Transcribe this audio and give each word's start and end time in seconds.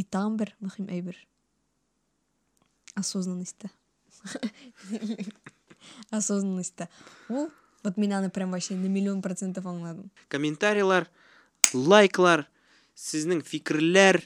и 0.00 0.04
тагын 0.04 0.38
бир 0.40 0.54
мөһим 0.64 0.88
әйбер 0.88 1.20
осознанностьта 2.96 3.70
осознанностьта 6.10 6.88
ул 7.28 7.50
вот 7.82 7.96
мен 7.96 8.12
аны 8.12 8.30
прям 8.30 8.50
вообще 8.50 8.74
на 8.74 8.86
миллион 8.86 9.22
процентов 9.22 9.64
аңладым. 9.64 10.10
Комментарийлар 10.28 11.08
лайклар 11.72 12.46
сіздің 12.96 13.40
фикірлер 13.40 14.20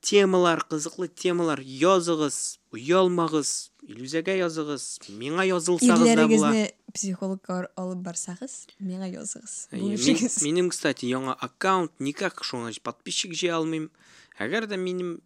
темалар 0.00 0.62
қызыклы 0.70 1.08
темалар. 1.10 1.58
Язығыз 1.58 2.60
ұялмағыз 2.70 3.50
иллюзияға 3.88 4.36
язығыз 4.44 4.84
миңа 5.10 5.48
язылсаңыз 5.48 6.14
да 6.14 6.28
була. 6.30 6.52
Психологка 6.94 7.64
алып 7.74 8.04
барсагыз 8.06 8.68
миңа 8.78 9.10
жазыгыз 9.10 9.68
Мен- 9.72 10.30
менің 10.46 10.70
кстати 10.70 11.10
яңа 11.10 11.34
аккаунт 11.34 11.90
никак 11.98 12.44
шоңа 12.44 12.70
подписчик 12.82 13.34
жей 13.34 13.50
алмайм 13.50 13.90
әгәр 14.38 14.68
дә 14.70 14.78
минем 14.78 15.18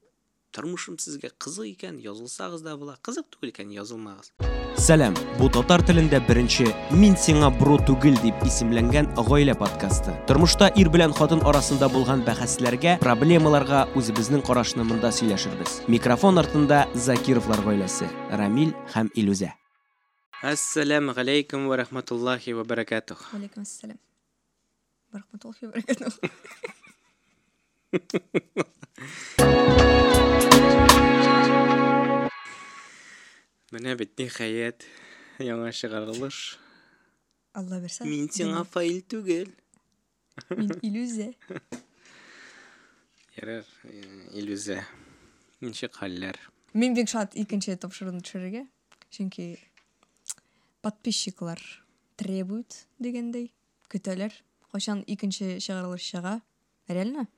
тормышым 0.53 0.99
сезгә 1.01 1.31
кызык 1.41 1.69
икән 1.71 2.01
язылсагыз 2.03 2.65
да 2.65 2.77
була 2.77 2.99
кызык 3.05 3.29
түгел 3.33 3.53
икән 3.53 3.71
язылмагыз 3.77 4.33
Сәлам, 4.83 5.15
бу 5.39 5.51
татар 5.53 5.85
телендә 5.87 6.19
беренче 6.27 6.65
«Мин 6.97 7.13
сиңа 7.21 7.53
бро 7.61 7.77
түгел» 7.87 8.17
дип 8.25 8.41
исемләнгән 8.49 9.13
гаилә 9.29 9.55
подкасты. 9.61 10.17
Тормышта 10.27 10.73
ир 10.81 10.89
белән 10.91 11.13
хатын 11.15 11.45
арасында 11.47 11.91
булган 11.93 12.25
бәхәсләргә, 12.27 12.97
проблемаларга 13.05 13.85
үзебезнең 13.95 14.43
карашны 14.49 14.89
монда 14.89 15.13
сөйләшербез. 15.15 15.83
Микрофон 15.93 16.41
артында 16.41 16.87
Закировлар 16.97 17.63
гаиләсе, 17.69 18.09
Рамил 18.33 18.73
һәм 18.97 19.13
Илүзә. 19.15 19.53
ассаламу 20.43 21.13
алейкум 21.17 21.69
ва 21.69 21.77
рахматуллахи 21.77 22.53
ва 22.53 22.65
баракатух 22.65 23.33
алейкум 23.33 23.63
ассалам 23.63 23.99
барахматуллахи 25.13 25.67
ва 25.67 25.73
баракатух 25.73 26.19
менә 33.73 33.93
бит 34.01 34.17
ниһаять 34.17 34.87
яңа 35.45 35.69
чыгарылыш. 35.77 36.39
Алла 37.53 37.81
берсе 37.83 38.07
мин 38.09 38.31
сиңа 38.33 38.65
фаил 38.65 39.03
түгел. 39.05 39.51
Мин 40.57 40.73
иллюзия. 40.81 41.35
Ярар 43.37 43.69
иллюзия. 44.33 44.87
Ничек 45.61 45.93
хәлләр? 46.01 46.41
Мен 46.73 46.97
бик 46.97 47.13
шат 47.13 47.37
икенче 47.37 47.77
тапшыруны 47.77 48.25
төшерергә 48.25 48.65
чөнки 49.13 49.61
подписчиклар 50.81 51.61
требуют 52.17 52.87
дегендей 52.99 53.53
көтәләр. 53.93 54.33
Кайчан 54.73 55.05
икенче 55.05 55.61
чыгарылыш 55.61 56.09
чыга? 56.09 56.41
Реально? 56.89 57.29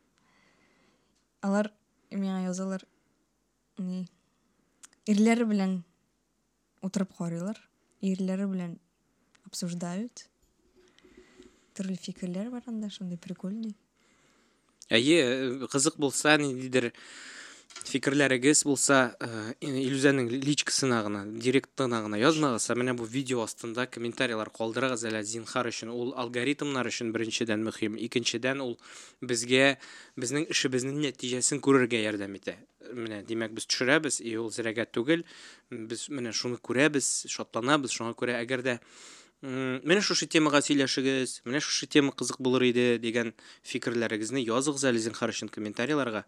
Алар 1.44 1.70
миңа 2.14 2.40
язалар. 2.46 2.84
Ни? 3.78 4.04
Ирләре 5.10 5.46
белән 5.48 5.78
утырып 6.84 7.12
карыйлар. 7.18 7.58
Ирләре 8.04 8.46
белән 8.48 8.78
обсуждают. 9.48 10.26
Төрле 11.74 11.96
фикерләр 11.98 12.50
бар 12.54 12.64
анда 12.70 12.90
шундый 12.92 13.18
прикольный. 13.18 13.74
Әйе 14.92 15.66
кызык 15.72 15.96
булса 16.00 16.36
ниндидер 16.38 16.92
э, 19.20 19.54
иллюзияның 19.60 20.28
личкасына 20.30 21.00
гына 21.06 21.22
директына 21.26 22.00
гына 22.04 22.18
язмагыз 22.20 22.68
ә 22.70 22.76
менә 22.78 22.94
бу 22.98 23.04
видео 23.04 23.42
астында 23.44 23.86
комментарийлар 23.86 24.50
калдырыгыз 24.54 25.04
әле 25.10 25.22
зинһар 25.26 25.68
өчен 25.70 25.90
ул 25.94 26.14
алгоритмнар 26.16 26.88
өчен 26.90 27.12
беренчедән 27.14 27.66
мөһим 27.66 27.98
икенчедән 28.06 28.62
ул 28.64 28.78
безгә 29.20 29.76
безнең 30.16 30.46
эшебезнең 30.54 31.02
нәтиҗәсен 31.04 31.60
күрергә 31.64 32.00
ярдәм 32.04 32.38
итә 32.40 32.56
менә 32.94 33.22
димәк 33.26 33.52
без 33.58 33.66
төшерәбез 33.66 34.20
и 34.22 34.36
ул 34.38 34.50
зрәгә 34.54 34.86
түгел 34.94 35.26
без 35.70 36.08
менә 36.08 36.32
шуны 36.32 36.58
күрәбез 36.62 37.26
шатланабыз 37.30 37.94
шуңа 37.94 38.14
күрә 38.18 38.38
әгәр 38.40 38.64
дә 38.64 38.78
менә 39.44 40.00
шушы 40.00 40.26
темага 40.30 40.62
сөйләшегез 40.64 41.40
менә 41.44 41.60
шушы 41.60 41.86
тема 41.86 42.14
кызык 42.16 42.38
булыр 42.40 42.64
иде 42.70 42.98
дигән 42.98 43.34
фикерләрегезне 43.62 44.40
языгыз 44.40 44.86
әле 44.88 45.02
зинһар 45.04 45.34
өчен 45.34 45.50
комментарийларга 45.52 46.24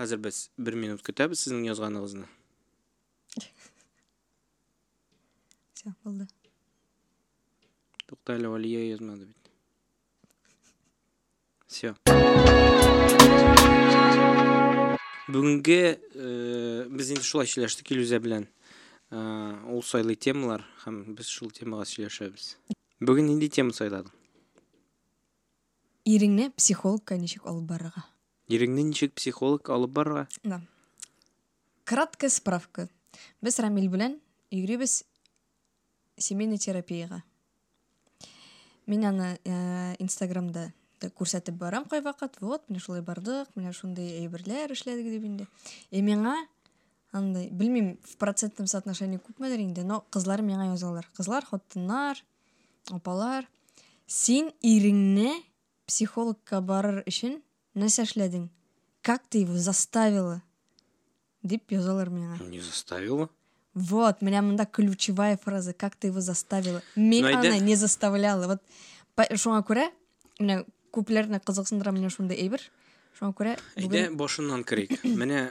хәзер 0.00 0.18
без 0.24 0.48
бер 0.56 0.74
минут 0.80 1.04
көтәбез 1.04 1.44
сезнең 1.44 1.68
язганыгызны 1.68 2.26
все 5.80 5.92
әле 8.34 8.48
алия 8.54 8.82
язмады 8.90 9.26
бит. 9.26 9.50
Все 11.66 11.94
бүгенге 15.30 16.00
э, 16.14 16.86
без 16.90 17.10
инде 17.14 17.22
шулай 17.22 17.46
сөйләштек 17.46 17.92
иллюзия 17.94 18.18
белән. 18.18 18.48
Э, 19.10 19.20
ул 19.70 19.82
сайлый 19.86 20.16
темалар 20.16 20.64
һәм 20.84 21.14
без 21.14 21.30
шул 21.30 21.52
темага 21.54 21.86
сөйләшәбез. 21.86 22.56
Бүген 23.00 23.30
нинди 23.30 23.48
тема 23.48 23.72
сайладың? 23.72 24.10
Иреңне 26.04 26.50
психологка 26.56 27.16
ничек 27.16 27.46
алып 27.46 27.68
барырга 27.70 28.04
иреңне 28.56 28.84
ничек 28.90 29.14
психолог 29.14 29.70
алып 29.70 29.90
барырга 29.90 30.28
Да. 30.42 30.60
Краткая 31.84 32.30
справка. 32.30 32.88
Без 33.42 33.58
Рамил 33.58 33.90
белән 33.90 34.20
йөрибез 34.50 35.04
семейный 36.16 36.58
терапияга. 36.58 37.22
Мин 38.86 39.04
аны 39.04 39.38
э, 39.44 39.96
Инстаграмда 39.98 40.72
да 41.00 41.08
күрсәтеп 41.08 41.56
барам 41.56 41.86
кайвакыт. 41.88 42.40
Вот, 42.40 42.68
менә 42.68 42.82
шулай 42.84 43.02
бардык, 43.02 43.50
менә 43.56 43.72
шундый 43.76 44.20
әйберләр 44.20 44.74
эшләдек 44.74 45.08
дип 45.10 45.24
инде. 45.24 45.46
Э 45.90 46.02
миңа 46.04 46.36
андай, 47.12 47.48
белмим, 47.50 47.98
в 48.04 48.16
процентном 48.16 48.66
соотношении 48.66 49.20
но 49.82 50.04
кызлар 50.10 50.42
миңа 50.42 50.72
язалар. 50.72 51.08
Кызлар, 51.16 51.44
хатыннар, 51.44 52.22
апалар, 52.90 53.48
син 54.06 54.52
иреңне 54.62 55.42
психологка 55.86 56.60
барыр 56.60 57.02
өчен 57.06 57.42
нәрсә 57.74 58.04
эшләдең? 58.06 58.48
Как 59.02 59.22
ты 59.28 59.38
его 59.38 59.56
заставила? 59.56 60.42
Дип 61.42 61.70
язалар 61.72 62.10
миңа. 62.10 62.38
не 62.48 62.60
заставила 62.60 63.28
Вот, 63.74 64.20
меня 64.20 64.42
монда 64.42 64.66
ключевая 64.66 65.36
фраза. 65.36 65.72
Как 65.72 65.94
ты 65.96 66.08
его 66.08 66.20
заставила? 66.20 66.82
Мен 66.96 67.22
Ну, 67.24 67.28
айда- 67.30 67.48
аны 67.54 67.60
не 67.60 67.76
заставляла. 67.76 68.46
Вот 68.46 68.62
шуңа 69.38 69.62
күрә, 69.64 69.90
менә 70.40 70.66
күпләрне 70.92 71.40
кызыксындыра 71.40 71.92
менә 71.92 72.10
шундай 72.10 72.36
әйбер. 72.36 72.60
Шуңа 73.18 73.32
күрә 73.34 73.58
әйдә 73.76 74.10
башыннан 74.16 74.64
керик 74.64 75.02
менә 75.04 75.50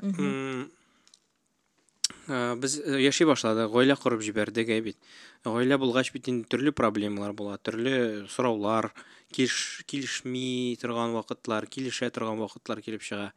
э, 2.30 2.56
без 2.56 2.80
э, 2.80 3.02
яши 3.02 3.26
башладык 3.26 3.74
гаилә 3.74 3.98
корып 4.00 4.22
җибәрдек 4.24 4.70
ә 4.70 4.80
бит. 4.86 4.98
Гаилә 5.44 5.78
булгач 5.82 6.14
бит 6.14 6.30
төрле 6.48 6.72
проблемалар 6.72 7.34
була 7.34 7.58
төрле 7.58 8.28
сораулар 8.30 8.94
килеш 9.34 9.84
килешми 9.86 10.78
торган 10.82 11.18
вакытлар 11.18 11.68
килешә 11.68 12.10
торган 12.10 12.40
вакытлар 12.40 12.82
килеп 12.82 13.02
чыга 13.02 13.34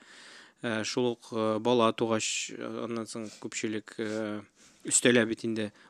Э, 0.62 0.84
шул 0.84 1.06
ук 1.06 1.26
э, 1.32 1.58
бала 1.58 1.90
э, 1.90 2.84
аннан 2.84 3.06
соң 3.10 3.26
э, 3.98 4.40
өстәлә 4.86 5.24
бит 5.26 5.42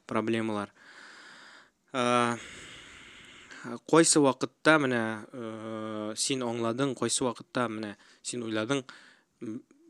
проблемалар. 0.07 0.73
Э, 1.93 2.37
кайсы 3.85 4.21
вакытта 4.21 4.79
менә 4.79 5.27
э, 5.31 6.15
син 6.17 6.41
аңладың 6.41 6.97
кайсы 6.97 7.23
вакытта 7.23 7.69
менә 7.69 7.97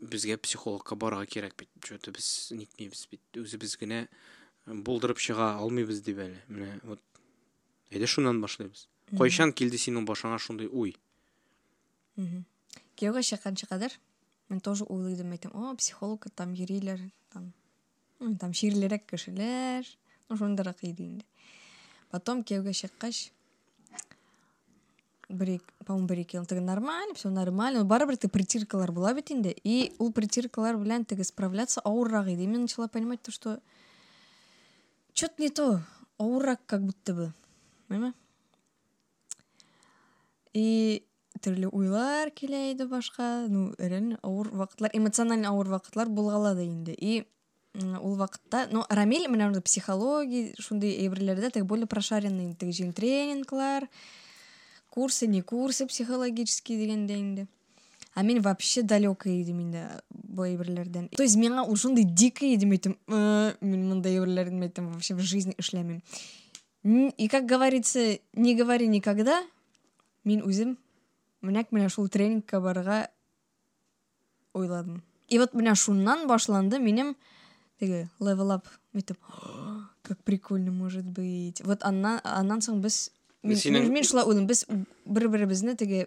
син 0.03 0.09
уйладың 0.09 0.09
м, 0.09 0.11
безгә 0.11 0.37
психологка 0.39 0.95
барырга 0.97 1.27
кирәк 1.27 1.57
бит. 1.57 1.69
Что-то 1.85 2.11
без 2.11 2.51
нитмибез 2.51 3.09
бит. 3.11 3.21
Үзебез 3.37 3.77
генә 3.79 4.09
булдырып 4.67 5.19
чыга 5.19 5.59
алмыйбыз 5.59 6.03
дип 6.03 6.19
әле 6.19 6.43
менә 6.49 6.81
вот. 6.85 7.01
Әйдә 7.91 8.07
шуннан 8.07 8.41
башлыйбыз 8.41 8.89
кайчан 9.19 9.53
килде 9.53 9.77
синең 9.77 10.07
башыңа 10.09 10.39
шундый 10.39 10.69
уй. 10.69 10.97
Кияүгә 12.97 13.23
чыкканчы 13.23 13.67
кадәр 13.67 13.93
мен 14.49 14.61
тоже 14.61 14.85
уйлыйдым 14.85 15.33
әйтем, 15.33 15.51
о, 15.55 15.75
психологка 15.77 16.31
там 16.31 16.55
йөриләр, 16.55 17.01
там 17.33 17.53
там 18.39 18.53
ширлерәк 18.53 19.07
кешеләр, 19.07 19.87
ну 20.29 20.37
шундыйрак 20.37 20.85
иде 20.85 21.05
инде. 21.05 21.25
Потом 22.11 22.45
кияүгә 22.45 22.73
чыккач 22.73 23.33
по-моему 25.32 26.08
бер 26.08 26.20
ике 26.20 26.38
ел 26.38 26.46
теге 26.46 26.62
нормально, 26.62 27.14
все 27.16 27.30
нормально, 27.30 27.80
но 27.80 27.86
барыбер 27.86 28.18
теге 28.18 28.32
притиркалар 28.32 28.92
була 28.92 29.14
бит 29.14 29.32
инде. 29.32 29.56
И 29.64 29.94
ул 30.00 30.12
притиркалар 30.12 30.78
белән 30.78 31.06
теге 31.06 31.24
справляться 31.24 31.82
авыррак 31.82 32.28
иде. 32.28 32.44
И 32.44 32.48
Мен 32.48 32.62
начала 32.62 32.88
понимать 32.88 33.22
то, 33.22 33.32
что 33.32 33.60
что-то 35.14 35.42
не 35.42 35.50
то, 35.50 35.82
авыррак 36.18 36.62
как 36.66 36.84
будто 36.84 37.14
бы. 37.14 37.34
Понимаешь? 37.88 38.16
И 40.54 41.06
төрле 41.42 41.68
уйлар 41.68 42.32
килә 42.32 42.72
иде 42.72 42.86
башка. 42.86 43.48
Ну, 43.48 43.74
реально 43.78 44.20
авыр 44.22 44.50
вакытлар, 44.50 44.92
эмоциональ 44.94 45.46
авыр 45.46 45.70
вакытлар 45.70 46.10
булгала 46.10 46.56
да 46.56 46.64
инде. 46.66 46.94
И 46.94 47.28
м, 47.74 48.00
ул 48.02 48.16
вакытта, 48.16 48.68
ну, 48.72 48.86
Рамиль 48.90 49.28
менә 49.28 49.48
анда 49.48 49.62
психология, 49.62 50.54
шундый 50.60 50.96
әйберләрдә 51.04 51.52
теге 51.52 51.66
более 51.66 51.88
прошаренный 51.88 52.56
теге 52.56 52.72
җиң 52.72 52.94
тренинглар, 52.94 53.88
курсы, 54.92 55.28
не 55.28 55.42
курсы 55.42 55.86
психологические 55.86 56.78
дигәндә 56.80 57.20
инде. 57.20 57.48
а 58.18 58.24
мен 58.24 58.42
вообще 58.42 58.82
далекий 58.82 59.44
едім 59.44 59.60
енді 59.62 59.82
бұл 60.10 60.48
әйберлерден 60.48 61.10
то 61.14 61.22
есть 61.22 61.38
маған 61.38 61.70
ушундай 61.70 62.04
дикий 62.04 62.56
едім 62.56 62.72
айтам 62.74 62.96
«Ә, 63.06 63.54
мен 63.62 63.84
мындай 63.92 64.16
әйберлерден 64.18 64.64
айтам 64.66 64.88
вообще 64.92 65.14
в 65.14 65.20
жизни 65.20 65.54
ишлемейм 65.60 66.02
Н- 66.84 67.14
и 67.16 67.28
как 67.28 67.46
говорится 67.46 68.18
не 68.34 68.56
говори 68.56 68.88
никогда 68.88 69.44
мен 70.24 70.42
өзім 70.42 70.78
мінәк 71.44 71.70
менә 71.70 71.90
шул 71.94 72.10
тренингка 72.10 72.60
барырга 72.60 73.12
ойладым 74.54 75.04
и 75.28 75.38
вот 75.38 75.54
менә 75.54 75.76
шуннан 75.76 76.26
башланды 76.26 76.80
минем 76.80 77.16
теге 77.80 78.10
level 78.20 78.50
up 78.58 78.66
өйтіп 78.96 79.18
«О, 79.30 79.86
как 80.02 80.24
прикольно 80.24 80.72
может 80.72 81.06
быть 81.06 81.62
вот 81.62 81.84
аннан 81.84 82.20
аннан 82.24 82.66
соң 82.66 82.82
біз 82.82 83.12
мен, 83.43 83.93
мен, 83.93 84.05
шулай 84.05 84.27
уйлыйм 84.27 84.47
біз 84.47 84.65
бір 85.05 85.29
біребезне 85.29 85.75
теге 85.77 86.07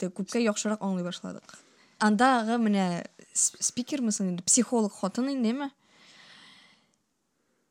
күпкә 0.00 0.42
яхшырак 0.42 0.82
аңлый 0.82 1.04
башладык 1.04 1.56
андагы 1.98 2.58
менә 2.62 3.06
спикермысың 3.34 4.32
инде 4.32 4.46
психолог 4.46 4.94
хатын 4.94 5.32
индеме 5.34 5.70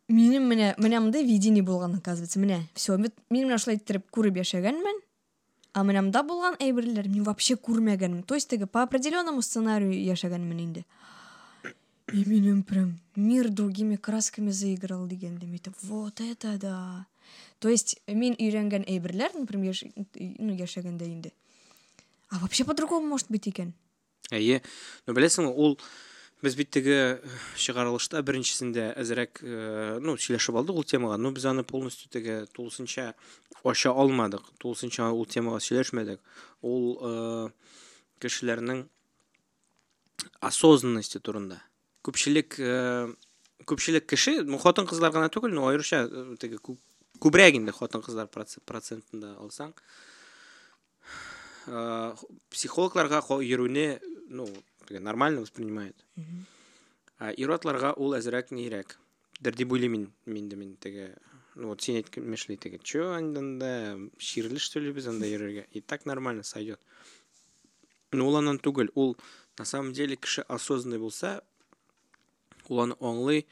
минем 0.07 0.49
менә 0.51 0.73
менә 0.77 0.99
мондай 0.99 1.23
видение 1.23 1.63
булган 1.63 1.95
оказывается 1.95 2.39
менә 2.39 2.63
все 2.73 2.97
мен 2.97 3.13
менә 3.29 3.57
шулай 3.57 3.79
иттереп 3.79 4.09
күреп 4.11 4.41
яшәгәнмен 4.43 5.05
а 5.73 5.83
менә 5.85 6.01
монда 6.05 6.23
булган 6.25 6.57
әйберләр 6.61 7.09
мин 7.09 7.25
вообще 7.27 7.55
күрмәгәнмен. 7.55 8.23
То 8.23 8.35
есть 8.35 8.49
теге 8.49 8.65
по 8.65 8.81
определенному 8.83 9.41
сценарию 9.41 9.93
яшәгәнмен 9.93 10.59
инде. 10.65 10.85
И 12.11 12.25
минем 12.25 12.63
прям 12.63 12.99
мир 13.15 13.49
другими 13.49 13.95
красками 13.95 14.49
заиграл 14.49 15.05
мен 15.05 15.37
әйтәм 15.37 15.73
вот 15.83 16.21
это 16.21 16.57
да! 16.57 17.05
То 17.59 17.69
есть 17.69 17.97
мин 18.07 18.35
өйрәнгән 18.39 18.87
әйберләр 18.87 19.35
например 19.35 19.77
ну 19.95 20.53
яшәгәндә 20.53 21.05
инде. 21.05 21.33
А 22.29 22.39
вообще 22.39 22.63
по-другому 22.63 23.07
может 23.07 23.29
быть 23.29 23.47
икән 23.47 23.73
әйе 24.31 24.61
ну 25.07 25.15
беләсеңме 25.17 25.51
ул 25.51 25.77
без 26.41 26.55
бит 26.55 26.69
теге 26.71 27.19
чыгарылышта 27.59 28.21
беренчесендә 28.23 28.93
әзрәк 28.99 29.41
э, 29.43 29.97
ну 29.99 30.15
сөйләшеп 30.15 30.55
алдык 30.61 30.77
ул 30.79 30.85
темага. 30.87 31.17
Но 31.17 31.31
без 31.35 31.45
аны 31.45 31.65
полностью 31.67 32.09
теге 32.09 32.45
тулысынча 32.55 33.13
ача 33.63 33.91
алмадык. 33.91 34.45
Тулысынча 34.59 35.09
ул 35.11 35.25
темага 35.27 35.59
сөйләшмәдек 35.59 36.21
ул 36.61 36.95
э, 37.01 37.49
кешеләрнең 38.23 38.85
осознанности 40.39 41.19
турында. 41.19 41.59
Күпчелек 42.07 42.55
э, 42.59 43.11
күпчелек 43.67 44.07
кеше 44.07 44.39
ну 44.47 44.61
хатын 44.61 44.87
кызлар 44.87 45.11
гына 45.11 45.27
түгел 45.27 45.51
но 45.51 45.73
э, 45.73 46.35
теге 46.39 46.59
кү- 47.19 47.29
күбрәк 47.31 47.55
инде 47.55 47.71
хатын 47.71 48.01
кызлар 48.01 48.27
проц- 48.27 48.59
процентында 48.65 49.35
алсаң. 49.39 49.73
Психологларга 52.49 53.21
ко- 53.21 53.41
йөрүне 53.41 53.99
ну 54.29 54.47
нормально 54.89 55.41
воспринимает. 55.41 55.95
А 57.19 57.33
әзрәк 58.15 58.51
нирәк 58.51 58.95
дер 59.41 59.53
дип 59.55 59.71
уйлыйм 59.71 59.91
мин 59.91 60.13
мин 60.25 60.49
дә 60.49 60.55
мин 60.55 60.75
теге 60.77 61.17
ну 61.55 61.67
вот 61.67 61.81
син 61.81 61.95
әйткән 61.97 62.23
мешли 62.23 62.55
теге 62.57 62.79
чё 62.79 63.11
анда 63.11 63.99
ширле 64.17 64.57
что 64.57 64.79
ли 64.79 64.91
без 64.91 65.07
анда 65.07 65.25
йөрергә? 65.25 65.65
И 65.71 65.81
так 65.81 66.05
нормально 66.05 66.43
сойдет 66.43 66.79
ну 68.11 68.27
ул 68.27 68.37
аннан 68.37 68.57
түгел. 68.59 68.89
Ул 68.95 69.17
на 69.57 69.65
самом 69.65 69.93
деле 69.93 70.15
кеше 70.15 70.41
осознанный 70.43 70.97
булса 70.97 71.43
ул 72.69 72.81
аны 72.81 72.95
аңлый 72.99 73.45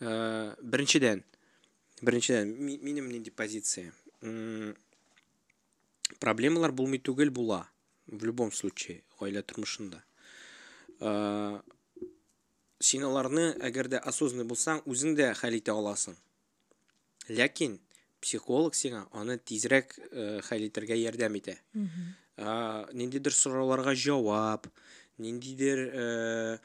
э, 0.00 0.54
беренчедән 0.62 1.24
ми- 2.46 2.78
минем 2.78 3.08
нинди 3.08 3.30
позиция 3.30 3.92
проблемалар 6.18 6.72
булмый 6.72 6.98
түгел 6.98 7.30
була 7.30 7.68
в 8.06 8.24
любом 8.24 8.52
случае 8.52 9.02
гаилә 9.20 9.42
тормышында. 9.42 10.00
Э, 11.00 11.60
син 12.80 13.04
аларны 13.04 13.52
әгәр 13.60 13.88
дә 13.92 14.00
осознанный 14.00 14.48
булсаң 14.48 14.82
үзең 14.86 15.14
дә 15.18 15.34
хәл 15.34 15.58
итә 15.58 15.74
аласың. 15.76 16.16
Ләкин 17.28 17.78
психолог 18.20 18.74
сиңа 18.74 19.06
аны 19.12 19.38
тизрәк 19.38 19.98
э, 20.10 20.40
хәл 20.42 20.64
итәргә 20.70 20.96
ярдәм 20.96 21.36
итә. 21.38 21.58
Ә, 22.38 22.88
ниндидер 22.94 23.32
сорауларга 23.34 23.94
җавап 23.94 24.66
ниндидер 25.18 25.78
э, 25.92 26.58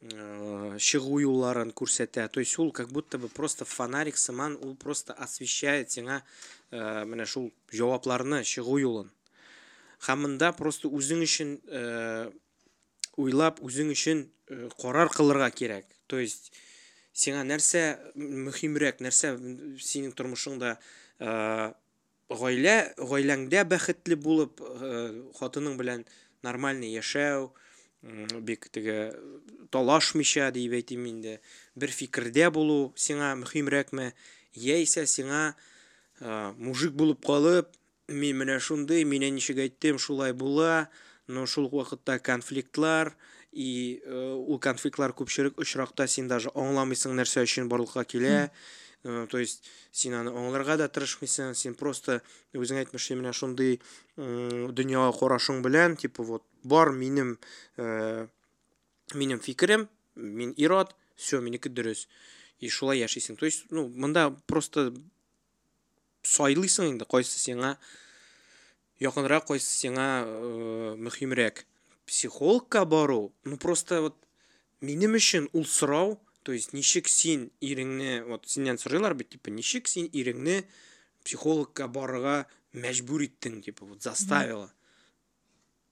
э, 0.00 0.78
чыгу 0.78 1.20
юлларын 1.20 1.70
күрсәтә 1.72 2.28
то 2.28 2.40
есть 2.40 2.58
ул 2.58 2.72
как 2.72 2.88
будто 2.88 3.18
бы 3.18 3.28
просто 3.28 3.64
фонарик 3.64 4.16
сыман 4.16 4.56
ул 4.62 4.76
просто 4.76 5.12
освещает 5.12 5.90
сиңа 5.90 6.22
э, 6.70 7.04
менә 7.04 7.26
шул 7.26 7.52
юлын 7.72 9.10
һәм 10.06 10.22
монда 10.24 10.52
просто 10.54 10.88
үзең 10.88 11.24
өчен 11.26 11.56
э, 11.66 12.30
уйлап 13.18 13.58
үзең 13.64 13.90
өчен 13.94 14.24
э, 14.48 14.68
карар 14.78 15.10
кылырга 15.10 15.50
кирәк. 15.50 15.86
То 16.06 16.20
есть 16.22 16.52
сиңа 17.12 17.42
нәрсә 17.46 17.98
мөһимрәк 18.14 19.02
нәрсә 19.02 19.34
синең 19.82 20.14
тормышыңда 20.18 20.76
э, 21.18 21.72
гаилә 22.30 22.76
гаиләңдә 22.98 23.64
бәхетле 23.72 24.18
булып 24.22 24.62
э, 24.62 24.92
хатының 25.40 25.78
белән 25.80 26.06
нормальный 26.46 26.94
яшәү 26.94 27.50
м, 28.02 28.26
бик 28.44 28.68
теге 28.72 29.14
талашмыйча 29.70 30.50
дип 30.54 30.76
әйтим 30.78 31.06
инде 31.10 31.38
бер 31.76 31.92
фикердә 31.92 32.50
булу 32.54 32.92
сиңа 32.96 33.34
мөһимрәкме 33.42 34.12
яисә 34.54 35.04
сиңа 35.06 35.42
э, 36.20 36.52
мужик 36.56 36.94
булып 36.98 37.24
калып 37.26 37.74
мин 38.08 38.38
менә 38.40 38.58
шундый 38.60 39.04
менә 39.04 39.30
ничек 39.34 39.60
әйттем 39.64 39.98
шулай 39.98 40.32
була 40.32 40.88
но 41.28 41.44
шул 41.46 41.68
вакытта 41.68 42.18
конфликтлар 42.18 43.14
и 43.52 44.00
э, 44.04 44.32
ул 44.34 44.58
конфликтлар 44.58 45.12
күпчелек 45.12 45.60
очракта 45.60 46.06
син 46.08 46.28
даже 46.28 46.52
аңламыйсың 46.54 47.16
нәрсә 47.18 47.44
өчен 47.44 47.68
барлыкка 47.68 48.04
килә 48.04 48.50
то 49.02 49.38
есть 49.38 49.64
син 49.92 50.14
аны 50.18 50.32
аңларга 50.34 50.76
да 50.76 50.88
тырышмыйсың 50.90 51.54
син 51.54 51.74
просто 51.78 52.20
үзең 52.52 52.80
әйтмешчә 52.82 53.14
менә 53.14 53.32
шундый 53.32 53.78
м, 54.16 54.74
дөньяга 54.74 55.12
карашың 55.18 55.62
белән 55.62 55.96
типа 55.96 56.22
вот 56.26 56.42
бар 56.64 56.90
минем 56.90 57.38
э, 57.76 58.26
минем 59.14 59.38
фикерем 59.40 59.88
мин 60.16 60.52
ират 60.56 60.96
все 61.16 61.40
минеке 61.40 61.70
дөрес 61.70 62.08
и 62.58 62.68
шулай 62.68 62.98
яшисең 62.98 63.38
то 63.38 63.46
есть 63.46 63.70
ну 63.70 63.88
монда 63.88 64.30
просто 64.46 64.92
сайлыйсың 66.26 66.90
инде 66.90 67.06
кайсы 67.06 67.38
сиңа 67.38 67.76
якынрак 68.98 69.46
кайсы 69.46 69.70
сиңа 69.70 70.24
э, 70.26 70.94
мөһимрәк 70.98 71.64
психологка 72.06 72.84
бару 72.84 73.32
ну 73.44 73.56
просто 73.56 74.02
вот 74.02 74.16
минем 74.80 75.14
өчен 75.14 75.48
ул 75.52 75.66
сорау 75.66 76.18
то 76.42 76.52
есть 76.52 76.72
ничек 76.72 77.08
син 77.08 77.50
иреңне 77.60 78.22
вот 78.24 78.48
синнән 78.48 78.78
сорыйлар 78.78 79.14
бит 79.14 79.30
типа 79.34 79.50
ничек 79.50 79.88
син 79.88 80.08
иреңне 80.12 80.62
психологка 81.24 81.88
барырга 81.88 82.46
мәҗбүр 82.72 83.26
иттең 83.28 83.62
типа 83.62 83.84
вот 83.84 84.02
заставила. 84.02 84.72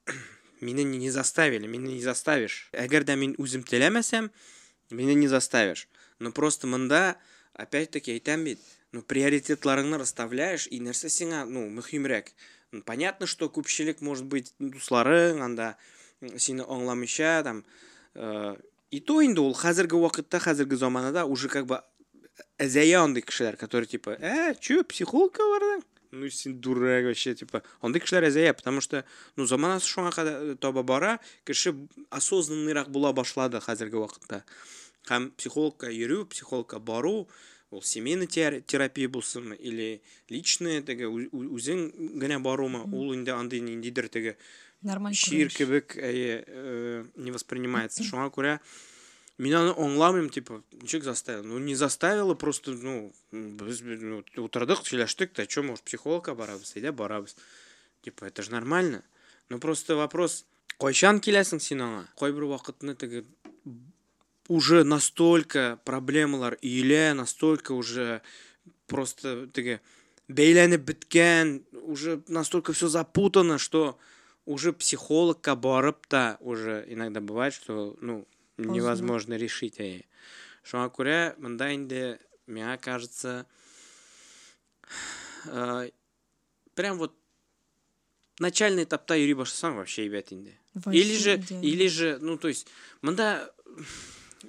Мине 0.61 0.83
не 0.83 0.97
не 0.97 1.11
заставили 1.11 1.67
мине 1.67 1.93
не 1.93 2.01
заставишь. 2.01 2.69
Әгәр 2.73 3.03
дә 3.05 3.15
мин 3.15 3.35
үзем 3.37 3.61
теләмәсәм 3.61 4.31
мине 4.89 5.13
не 5.13 5.27
заставишь. 5.27 5.87
Но 6.19 6.31
просто 6.31 6.65
монда 6.65 7.17
опять 7.53 7.91
таки 7.91 8.15
әйтәм 8.15 8.45
бит 8.45 8.63
ну 8.91 9.03
приоритетларыңны 9.03 9.99
расставляешь 10.01 10.67
и 10.71 10.79
нәрсә 10.81 11.11
сиңа 11.13 11.43
ну 11.45 11.67
мөһимрәк? 11.69 12.33
Ну, 12.71 12.81
понятно 12.81 13.27
что 13.27 13.47
күпчелек 13.47 14.01
может 14.01 14.25
быть 14.25 14.53
дусларың 14.59 15.43
анда 15.43 15.77
м, 16.21 16.39
сине 16.39 16.63
аңламыйча 16.63 17.43
там 17.43 17.63
э, 18.15 18.55
и 18.91 18.99
то 18.99 19.21
инде 19.21 19.41
ул 19.41 19.53
хәзерге 19.53 19.97
вакытта 19.99 20.39
хәзерге 20.39 20.77
заманада 20.77 21.25
уже 21.25 21.49
как 21.49 21.65
бы 21.65 21.81
әзәя 22.57 23.03
андый 23.03 23.21
кешеләр 23.21 23.57
которые 23.57 23.87
типа 23.87 24.17
ә 24.21 24.55
чё 24.59 24.83
психологка 24.83 25.43
бардың? 25.43 25.83
Ну 26.11 26.29
син 26.29 26.61
дурак 26.61 27.03
вообще 27.03 27.35
типа. 27.35 27.63
Андый 27.81 27.99
кешеләр 27.99 28.29
әзәя 28.29 28.53
потому 28.53 28.79
что 28.81 29.03
ну 29.35 29.45
заманасы 29.45 29.89
шуңа 29.91 30.13
кадәр 30.15 30.55
таба 30.55 30.83
бара 30.83 31.19
кеше 31.43 31.75
осознанныйрак 32.09 32.89
була 32.89 33.11
башлады 33.13 33.59
хәзерге 33.59 33.99
вакытта 33.99 34.45
һәм 35.09 35.31
психологка 35.35 35.91
йөрү 35.91 36.25
психологка 36.31 36.79
бару 36.79 37.27
ул 37.71 37.83
семейный 37.83 38.27
тер- 38.27 38.61
терапия 38.61 39.09
булсынмы 39.09 39.55
или 39.55 40.01
личный 40.29 40.81
теге 40.81 41.09
үзең 41.11 41.91
генә 42.21 42.39
барумы 42.39 42.85
ул 42.87 43.13
инде 43.13 43.35
андый 43.35 43.59
ниндидер 43.59 44.07
теге 44.07 44.37
нормально 44.87 45.15
шир 45.19 45.51
кебек 45.53 45.97
әйе 45.97 46.43
э, 46.47 47.05
не 47.15 47.31
воспринимается. 47.35 48.03
Шуңа 48.07 48.29
күрә 48.33 48.57
мин 49.37 49.53
аны 49.59 49.73
аңламыйм 49.77 50.29
типа 50.33 50.63
ничек 50.71 51.03
заставил. 51.03 51.43
Ну 51.43 51.59
не 51.59 51.75
заставила 51.75 52.33
просто 52.33 52.71
ну 52.71 53.11
без 53.31 53.81
ну, 53.81 54.23
утырдык 54.35 54.85
сөйләштек 54.87 55.33
та 55.33 55.45
чё 55.45 55.63
может 55.63 55.83
психологка 55.83 56.33
барабыз 56.35 56.73
әйдә 56.75 56.91
барабыз 56.91 57.37
типа 58.01 58.25
это 58.25 58.41
же 58.41 58.51
нормально. 58.51 59.03
Ну 59.49 59.59
просто 59.59 59.95
вопрос 59.95 60.45
кайчан 60.81 61.21
киләсең 61.21 61.61
син 61.61 61.83
аңа 61.85 62.07
кайбер 62.19 62.47
вакытны 62.49 62.95
теге 62.95 63.23
уже 64.47 64.83
настолько 64.83 65.79
проблемалар 65.85 66.57
өелә 66.61 67.13
настолько 67.13 67.73
уже 67.73 68.21
просто 68.87 69.47
теге 69.53 69.81
бәйләнеп 70.27 70.83
беткән 70.87 71.61
уже 71.83 72.21
настолько 72.27 72.73
все 72.73 72.87
запутано 72.87 73.57
что 73.57 73.97
уже 74.47 74.71
психологқа 74.71 75.55
барып 75.55 76.07
та 76.07 76.37
уже 76.39 76.85
иногда 76.87 77.19
бывает 77.19 77.53
что 77.53 77.95
ну 77.99 78.25
невозможно 78.57 79.35
решить 79.35 79.79
әй 79.83 80.07
шуңа 80.63 80.87
күрә 80.95 81.35
мында 81.37 81.67
инде 81.75 82.19
мне 82.47 82.77
кажется 82.81 83.45
ә, 85.45 85.91
прям 86.75 86.97
вот 86.97 87.13
начальный 88.39 88.87
этапта 88.87 89.19
йөри 89.19 89.35
башласаң 89.43 89.75
вообще 89.81 90.07
әйбәт 90.07 90.31
инде 90.31 90.55
или 90.95 91.17
же 91.17 91.43
или 91.61 91.87
же 91.87 92.17
ну 92.21 92.37
то 92.37 92.47
есть 92.47 92.67
мында 93.01 93.51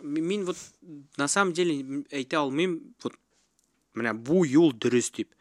мин 0.01 0.45
вот 0.45 0.57
на 1.17 1.27
самом 1.27 1.53
деле 1.53 2.05
әйтә 2.15 2.39
алмыйм 2.39 2.95
вот 3.03 3.19
менә 3.99 4.15
бу 4.15 4.45
юл 4.47 4.73
дөрес 4.73 5.11
дип 5.11 5.35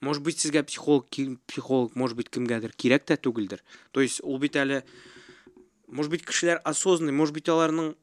может 0.00 0.22
быть 0.22 0.38
сізге 0.38 0.62
психолог 0.62 1.08
психолог 1.46 1.94
может 1.96 2.16
быть 2.16 2.30
кімгәдір 2.30 2.72
керек 2.76 3.04
тә 3.04 3.16
түгелдер. 3.16 3.62
То 3.92 4.00
есть 4.00 4.20
ул 4.22 4.38
бит 4.38 4.56
әле 4.56 4.84
может 5.86 6.10
быть 6.10 6.24
кешеләр 6.24 6.60
осознанный 6.64 7.12
может 7.12 7.34
быть 7.34 7.48
аларның 7.48 7.94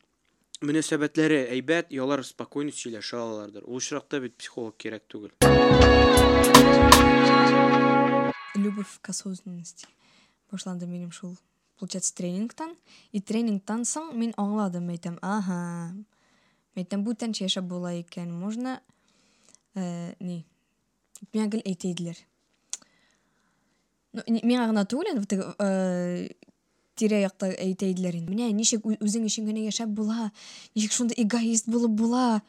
мөнәсәбәтләре 0.61 1.45
әйбәт 1.55 1.91
и 1.91 1.97
алар 1.99 2.23
спокойно 2.23 2.71
сөйләшә 2.71 3.17
алалардыр. 3.19 3.63
Ул 3.63 3.77
очракта 3.77 4.19
бит 4.19 4.35
психолог 4.35 4.75
кирәк 4.77 5.07
түгел. 5.07 5.31
Любовь 8.55 8.99
к 9.01 9.09
осознанности. 9.09 9.87
Башланды 10.51 10.87
минем 10.87 11.11
шул 11.11 11.37
получается 11.79 12.15
тренингтан. 12.15 12.75
И 13.11 13.21
тренингтан 13.21 13.83
соң 13.87 14.13
мин 14.15 14.33
аңладым 14.39 14.89
әйтәм 14.93 15.19
ага 15.21 15.93
әйтәм 16.75 17.03
бүтәнчә 17.07 17.47
яшәп 17.47 17.67
була 17.67 17.93
икән 17.99 18.31
можно 18.31 18.79
ә, 19.75 20.15
ни? 20.19 20.45
Миңа 21.33 21.47
гел 21.53 21.63
әйтәйделәр 21.65 22.19
миңа 24.25 24.67
гына 24.71 24.85
түгел 24.87 25.11
инде 25.11 25.39
э, 25.59 26.27
тирә 26.95 27.19
якта 27.25 27.49
әйтәйделәр 27.51 28.19
инде. 28.21 28.31
Менә 28.31 28.51
ничек 28.55 28.85
үзең 28.87 29.25
өчен 29.27 29.47
генә 29.49 29.65
яшәп 29.65 29.91
була 29.91 30.29
ничек 30.75 30.95
шундай 30.95 31.19
эгоист 31.25 31.67
булып 31.67 31.97
була 31.99 32.41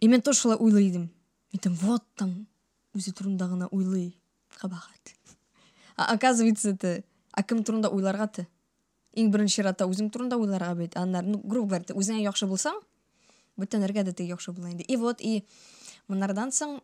и 0.00 0.08
мен 0.08 0.22
тоже 0.22 0.40
шулай 0.40 0.58
идем 0.86 1.08
әйтәм 1.54 1.74
вот 1.82 2.04
там 2.16 2.46
үзе 2.94 3.12
турында 3.12 3.48
гына 3.48 3.68
уйлый 3.70 4.14
кабахат 4.60 5.14
оказывается 5.96 6.70
это 6.70 7.02
а 7.32 7.42
кем 7.42 7.64
турында 7.64 7.88
уйларга 7.90 8.26
ты? 8.26 8.46
Иң 9.14 9.30
беренче 9.32 9.56
чиратта 9.58 9.86
үзең 9.86 10.10
турында 10.10 10.36
уйларга 10.36 10.74
бит 10.74 10.96
аннары 10.96 11.26
ну 11.26 11.40
грубо 11.42 11.74
говоря 11.74 11.94
үзеңә 11.94 12.22
яхшы 12.22 12.46
булсаң 12.46 12.78
бүтәннәргә 13.58 14.04
дә 14.04 14.12
теге 14.12 14.36
яхшы 14.36 14.52
була 14.52 14.70
инде 14.70 14.84
и 14.84 14.96
вот 14.96 15.20
и 15.20 15.44
монардан 16.08 16.52
соң 16.54 16.78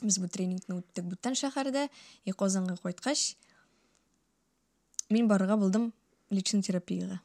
біз 0.00 0.18
бұл 0.22 0.30
тренингтен 0.32 0.80
өттік 0.80 1.08
бұттан 1.12 1.36
шәһәрдә 1.38 1.88
и 2.24 2.32
қозанға 2.32 2.78
қойткач 2.80 3.34
мен 5.10 5.28
барырга 5.28 5.56
булдым 5.60 5.90
личный 6.30 6.62
терапияға. 6.62 7.20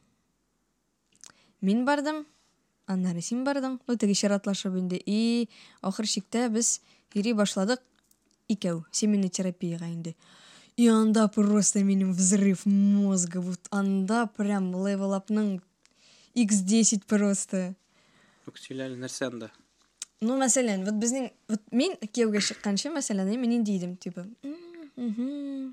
Мен 1.61 1.85
бардым 1.85 2.25
аннары 2.87 3.21
син 3.21 3.43
бардың 3.45 3.79
ну 3.87 3.97
теге 3.97 4.13
чиратлашып 4.17 4.75
инде 4.77 4.99
и 5.05 5.47
ахыр 5.81 6.09
чиктә 6.09 6.49
без 6.49 6.79
йөри 7.13 7.33
башладык 7.37 7.81
икәү 8.49 8.83
семейный 8.91 9.29
терапияга 9.29 9.87
инде. 9.87 10.15
И 10.75 10.87
анда 10.87 11.27
просто 11.29 11.83
минем 11.83 12.11
взрыв 12.11 12.65
мозга 12.65 13.39
вот 13.39 13.69
анда 13.71 14.27
прям 14.35 14.73
левелапның 14.73 15.61
x10 16.35 17.05
просто. 17.07 17.75
Сөйләле 18.51 18.99
нәрсә 18.99 19.29
анда? 19.31 19.51
Ну 20.25 20.37
мәсәлән 20.39 20.85
вот 20.87 20.99
безнең 21.01 21.29
вот 21.51 21.63
мин 21.71 21.95
кияүгә 22.01 22.41
чыкканчы 22.49 22.91
мәсәлән 22.93 23.31
мин 23.39 23.59
инде 23.59 23.75
идем 23.77 23.95
типа 23.97 24.25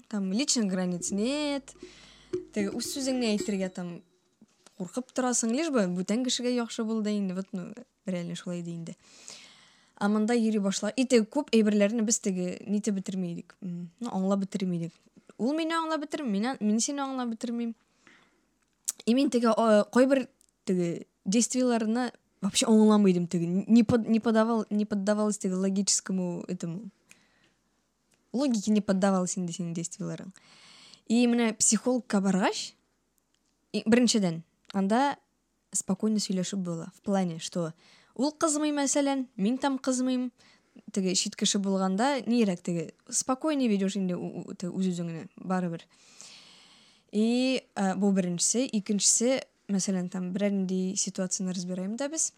там 0.08 0.32
личных 0.32 0.66
границ 0.70 1.10
нет. 1.10 1.74
Теге 2.54 2.72
үз 2.72 2.88
сүзеңне 2.94 3.34
әйтергә 3.34 3.68
там 3.72 4.00
куркып 4.78 5.12
торасың 5.12 5.52
лишь 5.52 5.70
бы 5.70 5.84
бүтән 5.94 6.24
кешегә 6.24 6.50
яхшы 6.52 6.84
булды 6.84 7.12
инде 7.16 7.34
вот 7.34 7.46
ну 7.52 7.68
реально 8.06 8.34
шулай 8.34 8.60
инде 8.60 8.96
а 9.96 10.08
монда 10.08 10.34
йөри 10.34 10.58
башла. 10.58 10.90
И 10.90 11.04
теге 11.04 11.24
күп 11.24 11.52
әйберләрне 11.54 12.02
без 12.02 12.18
теге 12.18 12.58
нитеп 12.66 12.96
бетермәйдек 12.98 13.54
ну 13.60 14.10
аңлап 14.10 14.46
бетермәйдек 14.46 14.92
ул 15.42 15.54
мине 15.56 15.76
аңлап 15.76 16.04
бетер 16.04 16.22
мин 16.26 16.52
мин 16.60 16.80
сине 16.80 17.02
аңлап 17.04 17.32
бетермим 17.34 17.74
и 19.06 19.14
мин 19.14 19.30
теге 19.30 19.54
кайбер 19.92 20.26
теге 20.64 21.06
действияларына 21.24 22.10
вообще 22.42 22.66
аңламайдым 22.66 23.26
теге 23.26 23.46
не, 23.46 23.82
под, 23.82 24.08
не, 24.08 24.20
подавал, 24.20 24.66
не 24.68 24.84
поддавалась 24.84 25.38
теге 25.38 25.54
логическому 25.54 26.44
этому. 26.48 26.90
Логике 28.32 28.72
не 28.72 28.80
поддавалась 28.80 29.38
инде 29.38 29.52
сенин 29.52 29.74
действияларың 29.74 30.32
и 31.12 31.26
менә 31.26 31.52
психологка 31.58 32.20
баргач 32.24 32.72
беренчедән 33.72 34.42
анда 34.72 35.16
спокойно 35.76 36.22
сөйләшеп 36.22 36.62
була 36.64 36.90
в 36.96 37.02
плане 37.02 37.38
что 37.38 37.72
ул 38.14 38.32
кызмый 38.32 38.72
мәсәлән 38.72 39.26
мин 39.36 39.58
там 39.58 39.78
кызмыйм 39.78 40.30
теге 40.92 41.14
чит 41.14 41.36
кеше 41.36 41.58
булганда 41.58 42.22
нирәк 42.26 42.62
теге 42.62 42.94
спокойно 43.10 43.68
ведешь 43.68 43.96
инде 44.00 44.16
үз 44.16 44.88
үзеңне 44.88 45.26
барыбер 45.36 45.84
и 47.12 47.62
бу 47.96 48.12
беренчесе 48.12 48.66
икенчесе 48.66 49.42
мәсәлән 49.72 50.08
там 50.12 50.30
берәр 50.34 50.54
ситуацияны 50.96 51.54
разбираем 51.56 51.96
да 51.96 52.08
без 52.12 52.32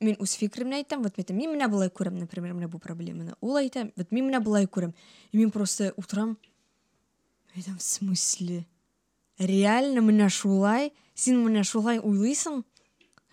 мен 0.00 0.16
үз 0.20 0.34
фикеремне 0.38 0.80
әйтәм 0.82 1.02
вот 1.04 1.16
мен 1.18 1.36
мен 1.38 1.54
менә 1.54 1.68
болай 1.70 1.88
күрәм 1.88 2.18
например 2.18 2.54
менә 2.54 2.68
бу 2.68 2.78
проблеманы 2.82 3.36
ул 3.40 3.56
әйтә 3.60 3.90
вот 3.96 4.12
мен 4.12 4.28
менә 4.28 4.40
болай 4.44 4.66
күрәм 4.66 4.92
и 5.32 5.38
мен 5.38 5.50
просто 5.54 5.92
утырам 5.96 6.36
әйтәм 7.54 7.78
в 7.78 7.82
смысле 7.82 8.64
реально 9.38 10.04
менә 10.04 10.28
шулай 10.28 10.92
син 11.14 11.40
менә 11.46 11.62
шулай 11.64 11.98
уйлыйсың? 11.98 12.64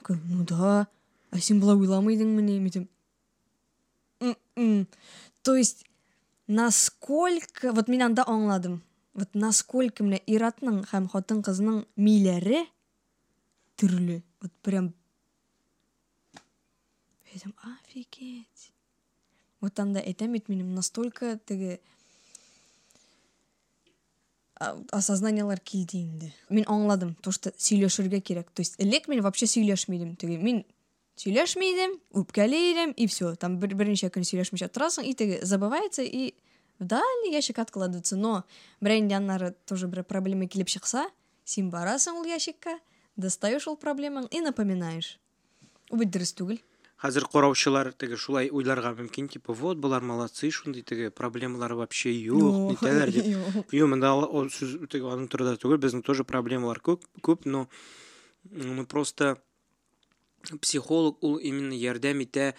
Ну 0.07 0.45
да 0.45 0.87
а 1.31 1.39
син 1.39 1.59
болай 1.59 1.75
уйламый 1.75 2.15
идеңмени 2.15 2.59
мен 2.59 2.87
әйтәм 4.21 4.87
то 5.43 5.55
есть 5.55 5.85
насколько 6.47 7.73
вот 7.73 7.87
мен 7.87 8.03
анда 8.03 8.23
аңладым 8.27 8.81
вот 9.13 9.33
насколько 9.33 10.03
менә 10.03 10.21
ир-атның 10.27 10.85
һәм 10.91 11.09
хатын 11.11 11.41
кызның 11.45 11.85
миләре 11.95 12.65
түрлі 13.80 14.22
вот 14.40 14.52
прям 14.62 14.94
айтам 17.32 17.54
офигеть 17.62 18.72
вот 19.60 19.78
анда 19.78 20.00
айтам 20.00 20.32
бит 20.32 20.48
менин 20.48 20.74
настолько 20.74 21.38
тиги 21.44 21.80
осознаниялар 24.90 25.60
келди 25.60 26.00
инде 26.00 26.32
мен 26.48 26.64
аңладым 26.64 27.14
то 27.20 27.30
что 27.30 27.52
сүйлөшөргө 27.56 28.20
керек 28.20 28.50
то 28.50 28.60
есть 28.60 28.76
элек 28.78 29.08
мен 29.08 29.20
вообще 29.20 29.46
сүйлөшмөйдүм 29.46 30.16
тиги 30.16 30.38
мен 30.40 30.64
сүйлөшмөйдүм 31.20 31.98
үпкелейдим 32.22 32.92
и 32.96 33.06
все 33.06 33.34
там 33.36 33.58
бир 33.60 33.74
бирнече 33.74 34.08
күн 34.08 34.24
сүйлөшмөйчү 34.24 34.68
турасың 34.72 35.04
и 35.04 35.12
тиги 35.14 35.40
забывается 35.42 36.02
и 36.02 36.32
в 36.78 36.84
дальний 36.84 37.32
ящик 37.32 37.58
откладывается 37.58 38.16
но 38.16 38.44
биринде 38.80 39.16
аннары 39.16 39.54
тоже 39.66 39.88
бир 39.88 40.04
проблема 40.04 40.46
келип 40.46 40.68
чыкса 40.68 41.08
сен 41.44 41.70
барасың 41.70 42.20
ул 42.20 42.24
ящикка 42.24 42.78
достаешь 43.15 43.67
ул 43.67 43.77
проблемаң 43.77 44.27
и 44.31 44.41
напоминаешь. 44.41 45.17
Бул 45.89 46.03
бит 46.03 46.13
дұрыс 46.15 46.35
түгел 46.35 46.61
қазір 47.01 47.25
қораушылар 47.33 47.91
теге 47.97 48.17
шулай 48.19 48.51
ойларға 48.53 48.91
мүмкін 48.99 49.31
типа 49.33 49.55
вот 49.57 49.79
бұлар 49.81 50.03
молодцы 50.05 50.51
шундай 50.53 50.83
теге 50.85 51.09
проблемалар 51.09 51.73
вообще 51.73 52.13
жоқ 52.13 52.75
нетелер 52.75 53.09
деп. 53.09 53.71
жоқ 53.73 53.87
мында 53.89 54.13
ол 54.13 54.51
сөз 54.53 54.77
теге 54.85 55.09
аның 55.09 55.25
тұрда 55.33 55.55
түгел 55.57 55.81
біздің 55.81 56.05
тоже 56.05 56.23
проблемалар 56.23 56.77
көп 56.77 57.01
көп 57.25 57.49
но 57.49 57.67
ну 58.51 58.85
просто 58.85 59.37
психолог 60.61 61.17
ол 61.23 61.37
именно 61.37 61.73
ярдәм 61.73 62.21
итә. 62.21 62.53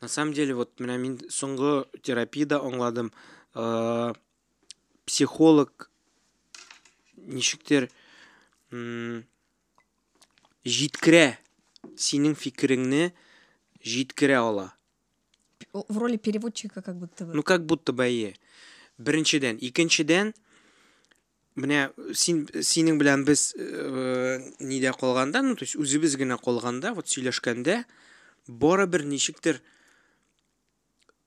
На 0.00 0.08
самом 0.08 0.34
деле 0.34 0.54
вот 0.54 0.78
менә 0.80 0.98
мин 0.98 1.18
соңгы 1.30 1.86
терапияда 2.02 2.60
аңладым. 2.60 3.12
Ә, 3.54 4.14
психолог 5.06 5.90
ничектер 7.16 7.88
жеткірә 10.66 11.36
сенің 11.96 12.34
фикіріңні 12.34 13.12
жеткіре 13.86 14.38
ала. 14.40 14.72
В 15.72 15.98
роли 15.98 16.16
переводчика 16.16 16.82
как 16.82 16.98
будто 16.98 17.24
бы. 17.24 17.34
Ну 17.34 17.42
как 17.42 17.64
будто 17.64 17.92
бы 17.92 18.10
иә 18.10 18.34
біріншіден. 18.98 19.58
Екіншіден 19.62 20.32
міне 21.56 21.88
сен 22.12 22.44
сенің 22.52 22.98
белән 23.00 23.24
біз 23.24 23.54
ә, 23.56 24.40
неде 24.60 24.92
қалғанда 24.92 25.42
ну 25.44 25.56
то 25.56 25.64
есть 25.64 25.76
өзіміз 25.76 26.16
генә 26.20 26.36
қалғанда 26.40 26.92
вот 26.96 27.08
сөйләшкәндә 27.08 27.84
барыбер 28.48 29.04
ничектер 29.08 29.62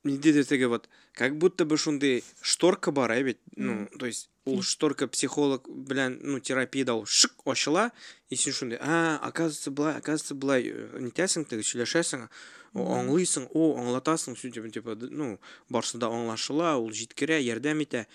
неде 0.03 0.44
теге 0.44 0.68
вот 0.68 0.89
как 1.13 1.38
будто 1.38 1.65
бы 1.65 1.77
шундай 1.77 2.24
шторка 2.41 2.91
бар 2.91 3.12
ә 3.12 3.24
бит 3.24 3.39
ну 3.56 3.88
то 3.98 4.06
есть 4.06 4.29
ул 4.46 4.62
шторка 4.63 5.08
психолог 5.08 5.68
белән 5.68 6.20
ну 6.24 6.39
терапияда 6.39 6.94
ул 6.94 7.06
шык 7.06 7.34
ачыла 7.46 7.91
и 8.29 8.36
син 8.36 8.53
шундай 8.53 8.79
а 8.82 9.20
оказывается 9.22 9.72
былай 9.72 9.98
оказывается 9.98 10.36
былай 10.36 10.72
нитәсең 11.00 11.46
теге 11.46 11.63
сөйләшәсең 11.63 12.29
аңлыйсың 12.74 13.50
о 13.53 13.75
аңлатасың 13.82 14.36
все 14.36 14.51
типа 14.51 14.70
типа 14.70 14.96
ну 14.96 15.39
барысы 15.70 15.98
да 15.98 16.08
аңлашыла 16.08 16.77
ул 16.77 16.91
җиткерә 16.91 17.39
ярдәм 17.44 17.84
итә 17.84 18.06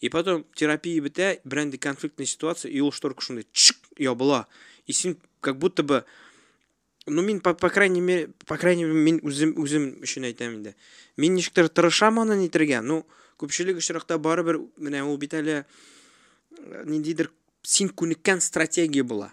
и 0.00 0.08
потом 0.08 0.44
терапия 0.54 1.02
бітә 1.02 1.40
бірәнде 1.44 1.78
конфликтная 1.78 2.26
ситуация 2.26 2.70
и 2.70 2.80
ул 2.80 2.92
шторка 2.92 3.22
шундай 3.22 3.46
чик 3.52 3.76
ябыла 3.98 4.46
и 4.86 4.92
син 4.92 5.18
как 5.40 5.58
будто 5.58 5.82
бы 5.82 6.04
ну 7.06 7.22
мен 7.22 7.40
по, 7.40 7.54
по 7.54 7.70
крайней 7.70 8.00
мере 8.00 8.28
по 8.46 8.56
крайней 8.56 8.84
мере 8.84 8.98
мен 8.98 9.20
өзім 9.20 9.56
өзім 9.58 9.88
үшін 10.06 10.28
айтамын 10.30 10.60
енді 10.60 10.74
мен 11.16 11.34
ничектер 11.34 11.68
тырышамын 11.68 12.30
аны 12.30 12.46
нетергә 12.46 12.82
ну 12.82 13.02
күпчелек 13.42 13.78
очракта 13.82 14.18
барыбер 14.18 14.60
менә 14.78 15.02
ул 15.02 15.18
бит 15.18 15.34
әле 15.34 15.64
ниндидер 16.84 17.30
син 17.62 17.90
күнеккән 17.90 18.40
стратегия 18.40 19.02
була. 19.02 19.32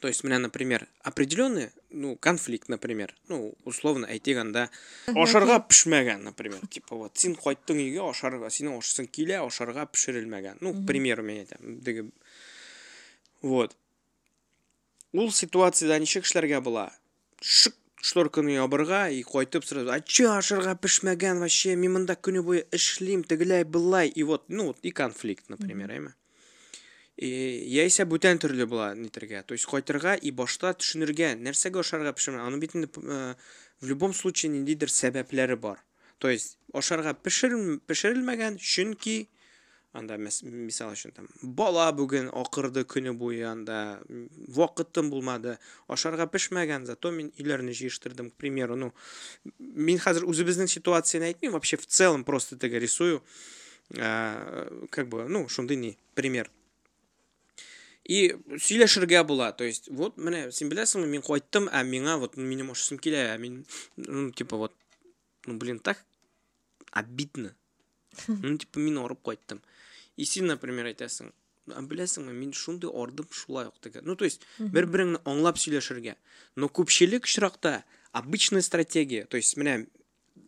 То 0.00 0.08
есть 0.08 0.24
менә 0.24 0.38
например 0.38 0.86
определенный 1.02 1.70
ну 1.90 2.16
конфликт 2.16 2.68
например. 2.68 3.14
Ну 3.28 3.54
условно 3.64 4.06
әйтик 4.06 4.38
анда 4.40 4.70
ашарга 5.06 5.60
пешмәгән 5.60 6.24
например. 6.24 6.64
Типа 6.68 6.96
вот 6.96 7.18
син 7.18 7.36
кайттың 7.36 7.82
өйгә 7.84 8.08
ашарга 8.08 8.48
синең 8.50 8.78
ашасың 8.78 9.10
килә 9.12 9.42
ашарга 9.44 9.84
пешерелмәгән. 9.86 10.58
Ну 10.60 10.72
к 10.72 10.86
примеру 10.86 11.22
мен 11.22 11.46
теге 11.84 12.08
вот. 13.42 13.76
Ул 15.12 15.32
ситуацияда 15.32 15.98
ничек 15.98 16.28
эшләргә 16.28 16.60
була? 16.60 16.90
Шык 17.40 17.76
шторканы 18.00 18.54
ябырга 18.56 19.08
и 19.12 19.22
кайтып 19.22 19.64
сразу 19.64 19.90
а 19.92 20.00
че 20.00 20.30
ашарга 20.32 20.74
пешмәгән 20.74 21.40
вообще? 21.40 21.76
Мин 21.76 21.98
монда 21.98 22.16
көне 22.16 22.42
буе 22.42 22.66
эшлим 22.72 23.24
тегеләй 23.24 23.64
былай 23.64 24.08
и 24.08 24.22
вот 24.22 24.48
ну 24.48 24.70
вот 24.72 24.78
и 24.82 24.90
конфликт 24.90 25.48
например 25.48 25.92
әйме 25.92 26.14
яисә 27.20 28.06
бүтән 28.08 28.38
төрле 28.40 28.64
була 28.66 28.94
нитергә 28.96 29.42
то 29.44 29.52
есть 29.52 29.66
кайтырга 29.68 30.14
и 30.14 30.30
башта 30.30 30.72
төшенергә 30.72 31.34
нәрсәгә 31.36 31.80
ашарга 31.80 32.14
пешермә. 32.16 32.46
Аның 32.46 32.60
бит 32.60 32.74
инде 32.74 32.88
э, 32.88 33.34
в 33.80 33.86
любом 33.86 34.14
случае 34.14 34.52
ниндидер 34.52 34.88
сәбәпләре 34.88 35.56
бар. 35.56 35.84
То 36.18 36.30
есть 36.30 36.56
ашарга 36.72 37.12
пешерелмәгән 37.12 38.56
чөнки 38.56 39.28
анда 39.92 40.16
мисал 40.16 40.92
өчен 40.94 41.10
там 41.12 41.26
бала 41.42 41.88
бүген 41.92 42.28
акырды 42.30 42.84
көне 42.86 43.12
буе 43.12 43.42
анда 43.48 44.00
вакытым 44.54 45.10
булмады 45.10 45.56
ашарга 45.88 46.28
пешмәгән 46.30 46.86
зато 46.86 47.10
мин 47.10 47.32
өйләрне 47.38 47.74
җыештырдым 47.74 48.30
к 48.30 48.38
примеру 48.38 48.76
ну 48.78 48.92
мин 49.58 49.98
хәзер 49.98 50.28
үзебезнең 50.30 50.70
ситуацияны 50.70 51.32
әйтмим 51.32 51.56
вообще 51.56 51.76
в 51.76 51.86
целом 51.86 52.24
просто 52.24 52.56
теге 52.56 52.78
рисую. 52.78 53.22
Как 53.90 55.08
бы 55.08 55.26
ну 55.28 55.48
шундый 55.48 55.76
ни 55.76 55.98
пример. 56.14 56.50
И 58.04 58.36
сөйләшергә 58.46 59.24
була 59.24 59.50
то 59.52 59.64
есть 59.64 59.88
вот 59.90 60.16
менә 60.16 60.52
син 60.52 60.70
беләсеңме 60.70 61.06
мин 61.10 61.22
кайттым 61.22 61.66
ә 61.68 61.82
миңа 61.84 62.16
вот 62.18 62.36
минем 62.36 62.70
ашасым 62.70 62.98
килә 62.98 63.34
ә 63.34 63.38
мин 63.38 63.64
ну 63.96 64.30
типа 64.30 64.56
вот 64.56 64.74
ну 65.46 65.58
блин 65.58 65.78
так 65.80 66.04
обидно. 66.92 67.54
Ну 68.28 68.56
типа 68.58 68.78
мин 68.78 68.98
арып 68.98 69.22
кайттым 69.22 69.60
и 70.16 70.24
син 70.24 70.50
например 70.50 70.90
әйтәсең 70.92 71.32
беләсеңме 71.90 72.32
мин 72.34 72.52
шундый 72.56 72.90
ардым 72.90 73.28
шулай 73.30 73.68
ук 73.70 73.78
теге 73.80 74.02
ну 74.02 74.16
то 74.16 74.24
есть 74.24 74.46
бер 74.58 74.86
береңне 74.86 75.20
аңлап 75.24 75.60
сөйләшергә 75.60 76.16
но 76.56 76.68
күпчелек 76.68 77.28
очракта 77.28 77.84
обычная 78.12 78.62
стратегия 78.62 79.26
то 79.26 79.36
есть 79.36 79.56
менә 79.56 79.86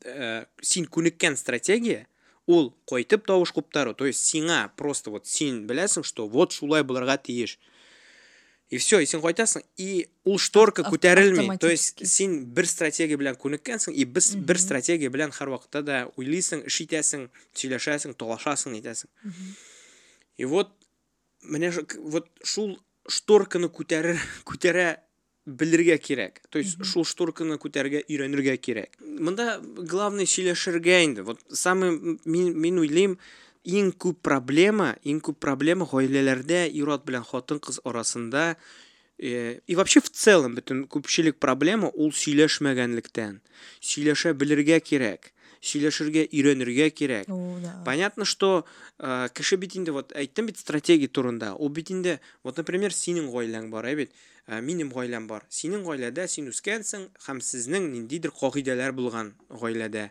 ә, 0.05 0.47
син 0.61 0.87
күнеккән 0.87 1.37
стратегия 1.37 2.07
ул 2.47 2.73
кайтып 2.91 3.27
тавыш 3.27 3.53
куптару 3.53 3.95
то 3.95 4.07
есть 4.07 4.25
сиңа 4.27 4.73
просто 4.77 5.11
вот 5.11 5.27
син 5.27 5.67
беләсең 5.67 6.03
что 6.03 6.27
вот 6.29 6.53
шулай 6.53 6.83
булырга 6.83 7.17
тиеш. 7.19 7.59
И 8.73 8.79
все 8.81 9.03
и 9.05 9.07
син 9.07 9.21
кайтасың 9.21 9.63
и 9.77 10.07
ул 10.25 10.39
шторка 10.41 10.83
күтәрелми 10.87 11.59
то 11.61 11.69
есть 11.69 12.01
син 12.09 12.39
бер 12.57 12.67
стратегия 12.71 13.21
белән 13.21 13.37
күнеккәнсең 13.43 13.93
и 13.93 14.07
без 14.09 14.33
бер 14.49 14.61
стратегия 14.63 15.13
белән 15.13 15.35
һәрвакытта 15.37 15.85
да 15.85 15.99
уйлыйсың 16.17 16.65
эш 16.71 16.81
итәсең 16.87 17.29
сөйләшәсең 17.53 18.17
талашасың 18.17 18.79
итәсең 18.81 19.13
и 20.41 20.49
вот 20.49 20.73
менә 21.43 21.73
вот 21.99 22.29
шул 22.43 22.79
шторканы 23.09 23.69
күтәрер 23.69 24.21
күтәрә 24.49 24.89
белергә 25.47 25.97
кирәк. 25.99 26.41
То 26.51 26.61
есть 26.63 26.85
шул 26.87 27.05
шторканы 27.05 27.57
күтәрергә 27.59 28.05
өйрәнергә 28.07 28.55
кирәк. 28.63 28.99
Монда 29.03 29.57
главный 29.61 30.27
сөйләшергә 30.31 31.01
инде. 31.05 31.23
Вот 31.27 31.41
самый 31.51 32.19
мин 32.25 32.79
уйлыйм 32.79 33.19
иң 33.65 33.93
күп 33.95 34.23
проблема 34.23 34.95
иң 35.05 35.21
күп 35.25 35.39
проблема 35.41 35.87
гаиләләрдә 35.91 36.65
ир-ат 36.71 37.05
белән 37.07 37.27
хатын-кыз 37.29 37.81
арасында 37.85 38.57
э, 39.19 39.61
и 39.67 39.75
вообще 39.75 40.01
в 40.01 40.11
целом 40.11 40.55
бөтен 40.55 40.87
күпчелек 40.89 41.39
проблема 41.39 41.91
ул 41.95 42.11
сөйләшмәгәнлектән. 42.11 43.41
Сөйләшә 43.81 44.35
белергә 44.35 44.81
кирәк 44.81 45.33
сөйләшергә 45.63 46.27
өйрәнергә 46.35 46.91
кирәк. 46.91 47.29
Понятно 47.87 48.25
что 48.25 48.65
э, 48.99 49.29
кеше 49.33 49.57
бит 49.57 49.77
инде 49.77 49.93
вот 49.93 50.13
әйттем 50.13 50.47
бит 50.47 50.59
стратегия 50.59 51.09
турында 51.09 51.55
ул 51.55 51.69
бит 51.69 51.91
инде 51.91 52.21
вот 52.43 52.59
например 52.59 52.93
синең 52.93 53.31
гаиләң 53.31 53.71
бар 53.71 53.87
ә 53.87 53.95
бит 53.95 54.11
ә, 54.49 54.61
минем 54.61 54.91
гаиләм 54.91 55.29
бар. 55.31 55.47
Синең 55.49 55.85
гаиләдә 55.87 56.27
син 56.27 56.51
үскәнсең 56.51 57.07
һәм 57.27 57.41
сезнең 57.41 57.93
ниндидер 57.93 58.35
кагыйдәләр 58.35 58.93
булган 58.93 59.35
гаиләдә. 59.49 60.11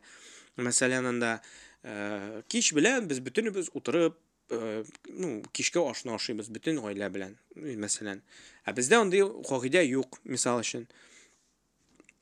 Мәсәлән 0.56 1.10
анда 1.12 1.42
кич 1.82 2.74
белән 2.78 3.08
без 3.10 3.20
бөтенебез 3.20 3.72
утырып 3.74 4.18
ну 4.52 5.42
кичкә 5.56 5.82
ашны 5.90 6.14
ашыйбыз 6.14 6.52
бөтен 6.52 6.82
гаилә 6.84 7.10
белән 7.10 7.38
мәсәлән. 7.56 8.22
Ә 8.68 8.74
бездә 8.76 9.00
андый 9.02 9.24
кагыйдә 9.48 9.82
юк 9.88 10.20
мисал 10.24 10.60
өчен. 10.62 10.88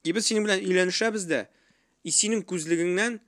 И 0.03 0.13
без 0.13 0.29
синең 0.29 0.45
белән 0.45 0.63
өйләнешәбез 0.63 1.25
дә 1.27 1.47
и 2.03 2.11
синең 2.11 2.45
күзлегеңнән 2.47 3.19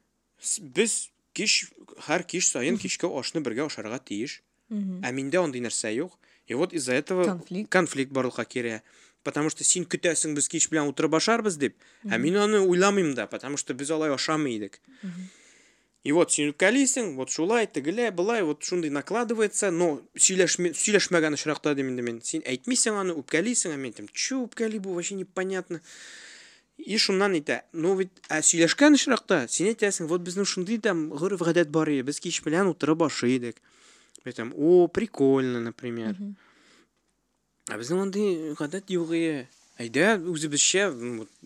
без 0.61 1.09
кич 1.33 1.71
һәр 2.07 2.23
кич 2.23 2.47
саен 2.47 2.77
кичкә 2.77 3.09
ашны 3.09 3.41
бергә 3.41 3.65
ашарга 3.67 3.99
тиеш. 3.99 4.41
Ә 4.69 5.11
миндә 5.11 5.41
андый 5.43 5.61
нәрсә 5.61 5.91
юк. 5.93 6.17
И 6.47 6.53
вот 6.53 6.73
из-за 6.73 6.93
этого 6.93 7.25
конфликт, 7.25 7.69
конфликт 7.69 8.11
барлыкка 8.11 8.43
кирә 8.45 8.81
потому 9.23 9.49
что 9.49 9.63
син 9.63 9.85
көтәсең 9.85 10.33
без 10.35 10.47
кич 10.49 10.67
белән 10.71 10.89
утырып 10.89 11.13
ашарбыз 11.19 11.57
дип. 11.61 11.75
Ә 12.05 12.17
мин 12.17 12.37
аны 12.41 12.61
уйламыйм 12.61 13.13
да 13.13 13.27
потому 13.27 13.57
что 13.57 13.73
без 13.73 13.91
алай 13.91 14.13
ашамый 14.13 14.57
идек. 14.57 14.81
И 16.03 16.11
вот 16.11 16.31
син 16.33 16.49
үпкәлисең 16.49 17.13
вот 17.17 17.29
шулай 17.29 17.67
тегелә 17.69 18.09
былай 18.15 18.41
вот 18.41 18.63
шундый 18.65 18.89
накладывается 18.89 19.69
но 19.71 20.01
сөйләшмәгән 20.17 21.37
очракта 21.37 21.75
дим 21.77 21.91
инде 21.91 22.05
мин 22.05 22.21
син 22.25 22.41
әйтмисең 22.49 22.97
аны 23.03 23.15
үпкәлисең 23.21 23.75
ә 23.75 23.77
мин 23.77 23.91
әйтәм 23.91 24.09
чу 24.09 24.41
үпкәли 24.47 24.81
бу 24.81 24.95
вообще 24.97 25.19
непонятно 25.19 25.81
и 26.81 26.97
шуннан 26.97 27.37
әйтә 27.37 27.61
ну 27.73 27.93
ведь 27.99 28.17
ә 28.33 28.41
сөйләшкән 28.41 28.97
очракта 28.97 29.43
син 29.47 29.69
әйтәсең 29.69 30.09
вот 30.09 30.25
безнең 30.25 30.49
шундый 30.49 30.81
там 30.81 31.09
гореф 31.13 31.45
гадәт 31.45 31.69
бар 31.69 31.93
иде 31.93 32.07
без 32.09 32.19
кич 32.19 32.41
белән 32.41 32.73
утырып 32.73 33.05
ашый 33.05 33.37
идек 33.37 33.61
әйтәм 34.25 34.55
о 34.57 34.87
прикольно 34.89 35.61
например 35.61 36.17
ә 37.69 37.77
безнең 37.77 38.07
андый 38.07 38.55
гадәт 38.57 38.89
юк 38.89 39.13
ие. 39.13 39.45
Әйдә 39.81 40.15
үзебезчә 40.31 40.87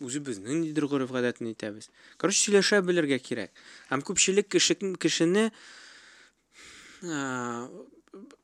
үзебезнең 0.04 0.62
нидер 0.66 0.88
гореф 0.92 1.14
гадәтен 1.16 1.50
әйтәбез 1.52 1.90
короче 2.22 2.40
сөйләшә 2.44 2.82
белергә 2.86 3.20
кирәк. 3.24 3.52
Һәм 3.90 4.04
күпчелек 4.06 4.50
кеше 4.52 4.76
кешене 5.00 5.50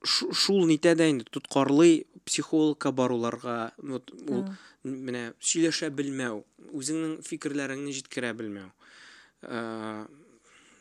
шул 0.03 0.65
нитә 0.67 0.95
дә 0.95 1.09
инде. 1.11 1.25
Тоткарлый 1.29 2.05
психологка 2.25 2.91
баруларга 2.91 3.71
вот 3.77 4.11
ул 4.27 4.45
менә 4.83 5.31
сөйләшә 5.39 5.91
белмәү 5.95 6.41
үзеңнең 6.71 7.19
фикерләреңне 7.25 7.93
җиткерә 7.97 8.33
белмәү. 8.37 8.69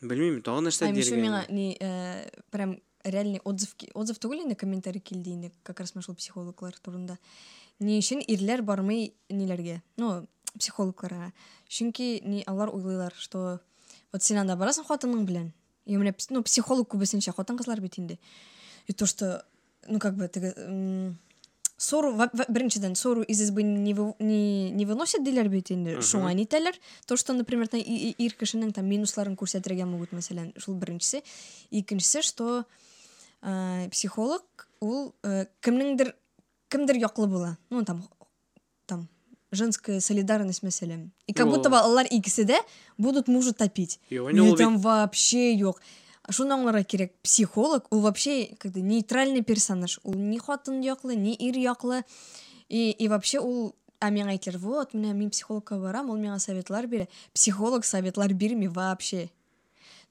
Белмим 0.01 0.41
тагын 0.45 0.69
нәрсә 0.69 0.91
диргә 0.97 1.21
миңа 1.21 1.45
ни 1.53 1.75
прям 2.51 2.79
реальный 3.05 3.41
отзыв 3.45 3.75
отзыв 3.95 4.19
түгел 4.21 4.45
инде 4.45 4.55
комментарий 4.55 5.01
килде 5.01 5.33
инде 5.33 5.53
как 5.63 5.81
раз 5.81 5.93
шул 6.01 6.15
психологлар 6.15 6.75
турында. 6.83 7.19
ни 7.80 8.00
өчен 8.00 8.24
ирләр 8.26 8.64
бармый 8.64 9.14
ниләргә 9.30 9.82
ну 9.98 10.28
психологларга 10.58 11.32
чөнки 11.68 12.22
ни 12.24 12.44
алар 12.48 12.74
уйлыйлар 12.74 13.14
что 13.18 13.60
вот 14.12 14.24
син 14.24 14.40
анда 14.42 14.56
барасың 14.56 14.88
хатының 14.88 15.26
белән 15.28 15.52
и 15.86 15.98
менә 15.98 16.16
ну 16.30 16.44
психолог 16.44 16.90
күбесенчә 16.94 17.36
хатын 17.36 17.58
кызлар 17.58 17.82
бит 17.82 18.00
инде 18.00 18.20
и 18.88 18.94
то 18.94 19.06
что 19.06 19.46
ну 19.88 20.00
как 20.00 20.16
бы 20.16 20.28
теге 20.28 20.54
ссору 21.78 22.14
беренчедән 22.48 22.96
ссору 22.96 23.22
из 23.22 23.42
избы 23.42 23.64
не, 23.64 23.94
не, 24.20 24.72
не 24.72 24.86
выносят 24.86 25.24
диләр 25.24 25.50
бит 25.50 25.72
инде 25.72 26.00
шуңа 26.02 26.34
нитәләр 26.34 26.78
то 27.06 27.18
что 27.18 27.34
например 27.34 27.68
ир 27.74 28.36
кешенең 28.40 28.72
там 28.74 28.88
минусларын 28.88 29.36
күрсәтергә 29.36 29.86
могут 29.86 30.16
мәсәлән 30.16 30.54
шул 30.58 30.76
беренчесе 30.80 31.24
икенчесе 31.72 32.22
что 32.22 32.64
ә, 33.42 33.90
психолог 33.90 34.70
ул 34.80 35.14
ә, 35.24 35.48
кемнеңдер 35.62 36.16
кімдерге 36.71 37.11
құлы 37.11 37.29
бола 37.29 37.59
ну 37.69 37.85
там 37.85 38.03
там 38.87 39.09
женская 39.53 40.01
солидарность 40.01 40.63
мәселе 40.63 41.11
и 41.27 41.33
как 41.33 41.49
будто 41.49 41.71
бы 41.71 41.79
алар 41.79 42.07
икесе 42.09 42.45
де 42.45 42.59
будут 42.97 43.29
мужа 43.29 43.53
топить 43.53 44.01
и 44.09 44.57
там 44.57 44.79
вообще 44.79 45.57
жоқ 45.59 45.83
шуны 46.29 46.55
аңларға 46.55 46.85
керек 46.85 47.13
психолог 47.23 47.87
ол 47.91 48.01
вообще 48.01 48.55
как-то 48.59 48.81
нейтральный 48.81 49.43
персонаж. 49.43 49.99
Ол 50.03 50.15
не 50.15 50.39
хатын 50.39 50.81
яқлы 50.81 51.17
не 51.17 51.35
ир 51.35 51.57
яқлы 51.57 52.05
и 52.69 52.91
и 52.91 53.09
вообще 53.09 53.41
ол 53.41 53.75
а 54.01 54.11
миңа 54.11 54.33
айтылар 54.33 54.59
вот 54.59 54.95
міне 54.95 55.13
мен 55.13 55.31
психологқа 55.31 55.81
барам 55.81 56.11
ол 56.11 56.17
миңа 56.17 56.39
советлар 56.39 56.87
бере 56.87 57.09
психолог 57.35 57.85
советлар 57.85 58.33
бермей 58.33 58.69
вообще. 58.69 59.31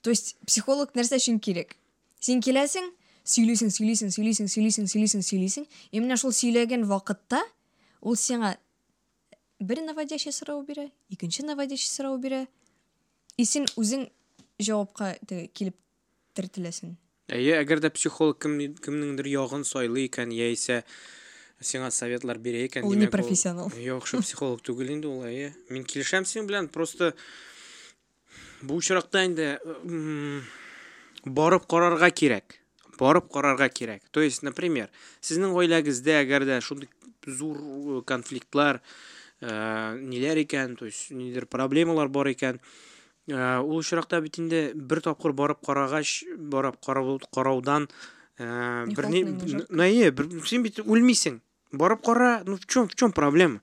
То 0.02 0.10
есть 0.10 0.38
психолог 0.46 0.94
нәрсе 0.94 1.18
үшін 1.18 1.40
керек 1.40 1.76
сен 2.20 2.42
келесің 2.42 2.92
сөйлейсің 3.30 3.74
сөйлейсің 3.76 4.14
сөйлейсің 4.16 4.50
сөйлейсің 4.54 4.90
сөйлейсің 4.94 5.26
сөйлейсің. 5.26 5.68
И 5.92 6.00
міне 6.00 6.18
сол 6.18 6.34
сөйлеген 6.36 6.88
уақытта 6.90 7.42
ол 8.02 8.18
сеңа 8.18 8.56
бір 9.60 9.84
наводящий 9.86 10.34
сұрау 10.34 10.64
бере 10.66 10.90
екінші 11.14 11.46
наводящий 11.46 11.92
сұрау 11.92 12.18
бере. 12.22 12.48
И 13.38 13.46
сен 13.46 13.70
өзің 13.78 14.10
жауапқа 14.60 15.14
келіп 15.54 15.78
тіртілесің 16.36 16.98
иә 17.30 17.62
егер 17.62 17.80
де 17.80 17.90
психолог 17.94 18.40
кім, 18.42 18.58
кімніңдір 18.82 19.30
ұяғын 19.30 19.66
сойлы 19.68 20.06
екен 20.08 20.32
яйсе 20.34 20.82
сеңа 21.62 21.92
советлар 21.94 22.40
бере 22.42 22.66
екен 22.66 22.86
ол 22.86 22.96
не 22.96 23.08
профессионал. 23.08 23.70
Жоқ 23.78 24.22
психолог 24.24 24.64
түгіл 24.66 24.96
енді 24.96 25.12
ол 25.12 25.28
мен 25.70 25.84
келісемін 25.86 26.26
сен 26.26 26.48
білән 26.50 26.70
просто 26.74 27.14
бұл 28.64 28.82
шырақта 28.82 29.26
енді 29.28 29.52
барып 31.26 31.68
қарарға 31.70 32.12
керек 32.12 32.59
барып 33.00 33.32
qarorga 33.34 33.70
керек 33.70 34.04
то 34.12 34.22
есть 34.22 34.44
например 34.44 34.90
sizning 35.22 35.54
oilangizda 35.54 36.20
agarda 36.24 36.60
shunday 36.62 36.90
zo'r 37.40 37.58
e, 37.58 38.02
konfliktlar 38.06 38.82
e, 39.42 39.52
nelar 40.12 40.38
ekan 40.38 40.76
то 40.76 40.86
есть 40.86 41.12
nidir 41.12 41.46
проблемалар 41.46 42.08
bor 42.08 42.28
ekan 42.28 42.60
ул 43.28 43.84
чыракта 43.84 44.22
бит 44.22 44.40
инде 44.40 44.72
бер 44.74 45.02
тапкыр 45.02 45.34
барып 45.34 45.66
карагач 45.66 46.24
барып 46.38 46.80
караудан 46.84 47.88
бір 48.40 49.10
не 49.12 50.12
сен 50.48 50.64
бит 50.64 50.80
үлмейсең 50.80 51.42
барып 51.72 52.02
қара 52.06 52.44
ну 52.46 52.58
в 52.58 52.66
чем 52.66 52.88
в 52.88 52.96
чем 52.96 53.12
проблема? 53.12 53.62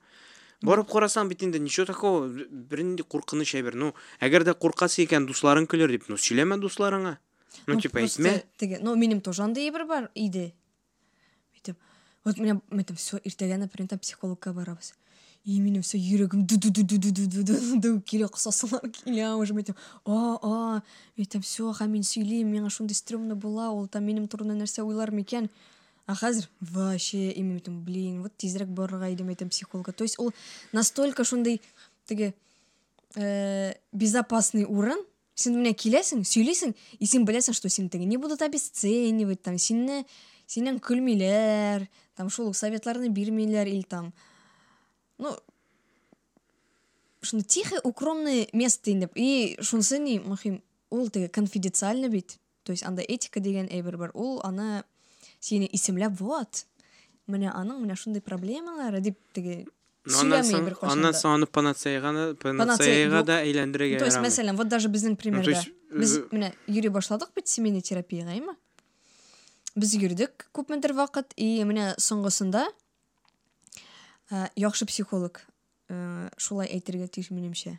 Барып 0.63 0.89
қарасаң 0.89 1.29
бит 1.29 1.43
инде 1.43 1.59
ничего 1.59 1.87
такого 1.87 2.29
бірінде 2.29 3.03
қорқыныш 3.03 3.53
куркыныч 3.53 3.75
ну 3.75 3.95
әгәр 4.21 4.45
дә 4.45 4.55
куркасы 4.55 5.05
икән 5.05 5.27
дусларың 5.27 5.67
көлер 5.67 5.91
деп 5.91 6.09
ну 6.09 6.17
сөйләмә 6.17 6.59
дусларыңа. 6.61 7.19
Ну, 7.67 7.81
типа 7.81 8.07
тиги 8.07 8.45
тиги 8.57 8.79
ну 8.81 8.95
менин 8.97 9.21
тоже 9.21 9.43
андай 9.43 9.71
бір 9.71 9.87
бар 9.87 10.11
үйде 10.15 10.53
мынтип 11.55 11.77
вот 12.25 12.39
меня 12.39 12.61
айтамын 12.71 12.97
все 12.97 13.21
ертеге 13.25 13.57
например 13.57 13.89
там 13.89 13.99
психологқа 13.99 14.53
барамыз 14.53 14.95
и 15.47 15.61
менен 15.61 15.83
все 15.83 15.99
жүрөгүм 16.03 16.47
келе 18.03 18.27
кусасыңар 18.27 18.91
келе 18.91 19.29
уже 19.39 19.55
мынтип 19.55 19.77
о 20.05 20.39
о 20.43 20.83
мынтип 21.17 21.45
все 21.45 21.71
аха 21.71 21.87
мен 21.87 22.03
сөйлеймін 22.03 22.53
маған 22.57 22.67
ушундай 22.67 22.95
стремно 22.99 23.37
бола 23.37 23.71
ол 23.71 23.87
там 23.87 24.05
менім 24.05 24.27
туурумда 24.29 24.55
нәрсе 24.59 24.83
ойлар 24.83 25.11
мекен 25.15 25.49
а 26.07 26.15
қазір 26.19 26.49
вообще 26.61 27.31
эми 27.31 27.53
мынтип 27.55 27.75
блин 27.87 28.23
вот 28.23 28.37
тезирээк 28.37 28.69
баргай 28.75 29.15
деп 29.15 29.29
айтам 29.29 29.49
психологқа 29.49 29.93
то 29.93 30.03
есть 30.03 30.19
ол 30.19 30.33
настолько 30.73 31.21
ушундай 31.23 31.61
тиги 32.07 32.35
безопасный 33.93 34.65
урын 34.65 34.99
сен 35.37 35.57
міне 35.61 35.75
келесің 35.77 36.25
сөйлейсің 36.27 36.75
и 36.99 37.07
сен 37.07 37.27
білесің 37.29 37.55
что 37.55 37.69
сені 37.69 38.07
не 38.07 38.17
будут 38.17 38.43
обесценивать 38.43 39.43
там 39.43 39.59
сені 39.59 40.05
сенен 40.47 40.81
күлмейлер 40.81 41.87
там 42.17 42.31
шул 42.31 42.55
советларны 42.55 43.09
бермейлер 43.09 43.67
или 43.67 43.83
там 43.83 44.13
ну 45.19 45.37
шуны 47.23 47.43
тихое 47.43 47.81
укромное 47.85 48.49
место 48.53 48.93
деп 48.93 49.13
и 49.15 49.57
шунысы 49.61 49.99
не 49.99 50.19
махим 50.21 50.63
ол 50.91 51.11
тігі 51.11 51.29
конфиденциально 51.29 52.09
бит. 52.09 52.39
То 52.63 52.73
есть 52.73 52.83
андай 52.83 53.05
этика 53.07 53.41
деген 53.41 53.69
әйбір 53.71 53.97
бар. 53.97 54.11
Ол 54.15 54.41
аны 54.45 54.85
сені 55.41 55.69
исемлеп 55.73 56.19
вот. 56.21 56.67
Міне 57.27 57.51
аның 57.51 57.83
міне 57.83 57.97
шундай 57.97 58.23
проблемалары 58.23 59.01
деп 59.01 59.19
аннан 59.37 59.67
сөйләмей 60.07 60.63
бір 60.69 60.77
қашанда. 60.79 61.13
соң 61.17 61.35
аны 61.37 61.47
панацеяга 61.47 62.13
Панацея, 62.41 62.59
панацеяга 62.63 63.19
юк. 63.19 63.27
да 63.27 63.41
әйләндерергә 63.43 63.99
то 63.99 64.07
есть 64.07 64.23
мәсәлән 64.23 64.57
вот 64.57 64.69
даже 64.69 64.89
біздің 64.89 65.17
примерда 65.17 65.59
э, 65.59 66.23
міне 66.33 66.53
йөри 66.67 66.93
башладық 66.95 67.35
бит 67.35 67.49
семейный 67.49 67.83
терапияға 67.83 68.39
ма 68.45 68.57
біз 69.77 69.97
йөрдік 69.99 70.49
күпмедер 70.55 70.95
вакыт 70.97 71.35
и 71.37 71.65
міне 71.65 71.95
соңғысында 71.99 72.67
ә, 74.31 74.49
яхшы 74.57 74.87
психолог 74.87 75.43
шулай 76.39 76.71
әйтергә 76.75 77.09
тиеш 77.09 77.31
минемчә 77.31 77.77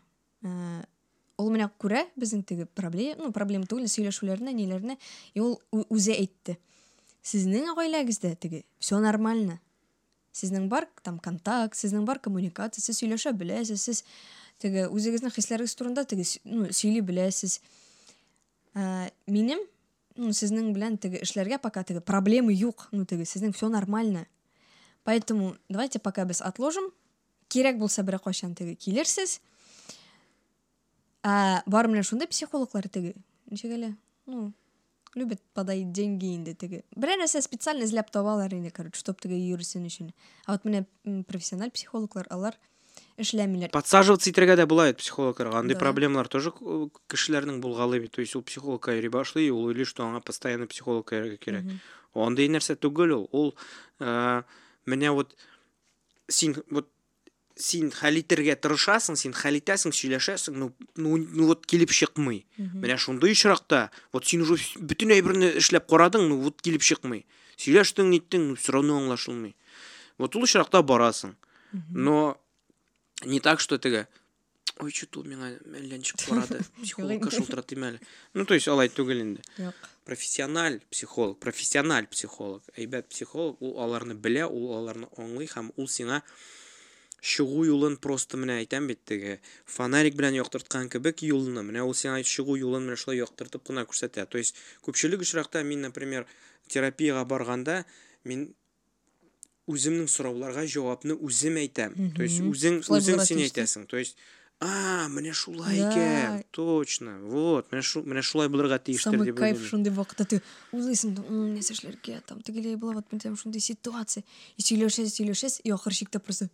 ул 1.38 1.52
менә 1.54 1.70
күрә 1.82 2.06
безнең 2.16 2.44
теге 2.48 2.66
проблема 2.66 3.26
ну 3.26 3.32
проблема 3.36 3.68
түгел 3.70 3.90
сөйләшүләрне 3.92 4.54
ниләрне 4.56 4.98
и 5.34 5.44
ул 5.44 5.60
үзе 5.90 6.16
әйтте 6.16 6.58
сезнең 7.28 7.74
гаиләгездә 7.76 8.36
теге 8.40 8.63
все 8.80 9.00
нормально 9.04 9.60
сіздің 10.38 10.67
бар 10.69 10.88
там 11.04 11.17
контакт 11.23 11.78
сіздің 11.80 12.06
бар 12.06 12.21
коммуникация 12.23 12.84
сіз 12.84 13.02
сөйлеше 13.02 13.34
білесіз 13.34 13.82
сіз 13.82 14.04
тігі 14.62 14.88
өзіңіздің 14.89 15.34
хислеріңіз 15.34 15.76
турында 15.78 16.04
тігі 16.10 16.26
ну, 16.45 16.69
сөйлей 16.73 17.04
білесіз. 17.06 17.60
Ә, 18.78 19.10
менім 19.30 19.62
ну, 20.17 20.34
сіздің 20.34 20.71
білән 20.76 20.97
тігі 21.02 21.21
ішләргә 21.26 21.60
пока 21.62 21.84
тігі 21.88 22.02
проблемы 22.06 22.56
юк 22.58 22.88
ну 22.91 23.06
тігі 23.06 23.26
сіздің 23.30 23.54
все 23.58 23.69
нормально. 23.69 24.26
Поэтому 25.06 25.56
давайте 25.69 26.00
пока 26.00 26.26
біз 26.26 26.41
отложим. 26.41 26.91
Керек 27.47 27.78
болса 27.78 28.04
бір 28.04 28.19
қашан 28.19 28.58
тігі 28.58 28.76
келерсіз. 28.76 29.39
Ә, 31.23 31.62
бар 31.65 31.88
менен 31.88 32.04
шундай 32.04 32.28
психологлар 32.28 32.89
тігі. 32.89 33.15
Ничек 33.47 33.95
ну 34.26 34.54
любят 35.17 35.41
подать 35.55 35.93
деньги 35.93 36.35
инде 36.35 36.55
теге 36.55 36.85
берәр 36.97 37.21
нәрсә 37.21 37.43
специально 37.45 37.85
эзләп 37.85 38.11
табалар 38.11 38.53
инде 38.55 38.71
короче 38.71 38.99
чтоб 39.01 39.21
теге 39.21 39.37
йөрсен 39.37 39.85
өчен 39.87 40.12
а 40.47 40.53
вот 40.57 40.65
менә 40.65 40.87
м, 41.05 41.25
профессиональ 41.25 41.71
психологлар 41.71 42.27
алар 42.31 42.57
эшләмиләр 43.21 43.71
подсаживаться 43.73 44.31
итәргә 44.31 44.57
дә 44.57 44.67
була 44.67 44.87
бит 44.88 44.99
психологларга 45.03 45.59
андай 45.59 45.75
Да. 45.77 45.81
проблемалар 45.81 46.29
тоже 46.29 46.53
э, 46.61 46.88
кешеләрнең 47.12 47.61
булгалы 47.61 48.01
бит 48.01 48.12
то 48.12 48.21
есть 48.25 48.35
ул 48.37 48.43
психологка 48.43 48.93
йөри 48.97 49.09
башлый 49.12 49.51
ул 49.51 49.67
уйлый 49.69 49.85
что 49.85 50.05
аңа 50.09 50.21
постоянно 50.25 50.67
психологка 50.67 51.17
йөрергә 51.21 51.38
кирәк 51.45 51.69
андай 52.15 52.49
нәрсә 52.49 52.77
түгел 52.77 53.12
ул 53.12 53.29
ул 53.33 53.55
ә, 54.01 54.45
менә 54.87 55.12
вот 55.12 55.37
син 56.29 56.57
вот 56.71 56.88
син 57.60 57.91
хәл 57.91 58.20
итәргә 58.22 58.56
тырышасың 58.62 59.17
син 59.20 59.34
хәл 59.38 59.58
итәсең 59.60 59.93
сөйләшәсең 59.96 60.58
ну, 60.62 60.72
ну, 60.96 61.17
ну 61.17 61.48
вот 61.52 61.65
килеп 61.65 61.91
чыкмый 61.91 62.46
менә 62.58 62.98
шундый 62.98 63.34
очракта 63.34 63.89
вот 64.13 64.26
син 64.26 64.46
уже 64.46 64.60
бөтен 64.78 65.13
әйберне 65.15 65.54
эшләп 65.62 65.89
карадың 65.89 66.28
ну 66.30 66.39
вот 66.43 66.62
килеп 66.62 66.86
чыкмый 66.86 67.26
сөйләштең 67.58 68.12
ниттең 68.13 68.52
ну 68.52 68.56
все 68.56 68.78
равно 68.78 69.00
аңлашылмый 69.02 69.56
вот 70.17 70.36
ул 70.36 70.43
очракта 70.43 70.82
барасың. 70.82 71.36
Но 71.91 72.39
не 73.24 73.39
так 73.39 73.60
что 73.60 73.78
теге 73.78 74.08
ой 74.80 74.91
что-то 74.91 75.22
ул 75.22 75.26
миңа 75.26 75.52
әллә 75.58 75.98
ничек 75.98 76.22
барады 76.30 76.62
психологка 76.82 77.30
әле 77.30 78.00
ну 78.34 78.46
то 78.46 78.54
есть 78.54 78.67
алай 78.67 78.89
түгел 78.89 79.22
инде 79.22 79.41
юк 79.58 79.76
профессиональ 80.06 80.80
психолог 80.91 81.39
профессиональ 81.39 82.08
психолог. 82.08 82.63
Әйбәт 82.78 83.10
психолог 83.10 83.62
ул 83.62 83.80
аларны 83.82 84.13
белә 84.13 84.46
ул 84.46 84.76
аларны 84.78 85.10
аңлый 85.17 85.50
һәм 85.50 85.72
ул 85.76 85.88
сиңа 85.88 86.22
чыгу 87.28 87.66
юлын 87.68 87.98
просто 88.04 88.38
менә 88.40 88.60
әйтәм 88.63 88.88
бит 88.92 89.02
теге 89.10 89.40
фонарик 89.66 90.16
белән 90.20 90.38
яктырткан 90.40 90.88
кебек 90.94 91.24
юлны 91.28 91.63
менә 91.68 91.84
ул 91.88 91.96
сиңа 91.98 92.22
чыгу 92.24 92.56
юлын 92.62 92.86
менә 92.88 92.96
шулай 93.02 93.20
яктыртып 93.20 93.66
кына 93.68 93.84
күрсәтә 93.90 94.24
то 94.32 94.38
есть 94.40 94.56
күпчелек 94.86 95.26
очракта 95.28 95.63
мин 95.68 95.82
например 95.90 96.26
терапиягә 96.72 97.26
барганда 97.28 97.82
мин 98.24 98.48
үземнең 99.68 100.08
сорауларга 100.08 100.63
җавапны 100.72 101.18
үзем 101.20 101.60
әйтәм 101.60 101.96
то 102.16 102.24
есть 102.24 102.40
Мгм. 102.40 102.52
үзең 102.56 103.26
син 103.28 103.44
әйтәсең 103.44 103.88
то 103.92 103.98
есть 104.00 104.16
а 104.60 105.06
менә 105.13 105.34
шулай 105.38 105.76
икән 105.84 106.40
точно. 106.50 107.20
Вот 107.30 107.68
менә 107.72 107.84
шу 107.86 108.02
менә 108.02 108.24
шулай 108.26 108.48
булырга 108.50 108.80
тиештер 108.80 109.20
дип 109.22 109.36
кайф 109.38 109.60
шундай 109.70 109.94
вакытта 109.94 110.26
ты 110.26 110.40
«М, 110.74 111.54
нәрсә 111.54 111.76
эшләргә 111.76 112.22
там 112.26 112.42
тегеләй 112.42 112.76
була 112.76 112.96
вот 112.96 113.12
мен 113.12 113.20
там 113.22 113.36
шундай 113.38 113.62
ситуация 113.62 114.24
и 114.58 114.63
сөйләшәсез 114.63 115.13
сөйләшәсез 115.20 115.62
и 115.63 115.70
ахыр 115.70 115.94
чиктә 115.94 116.18
просто 116.20 116.50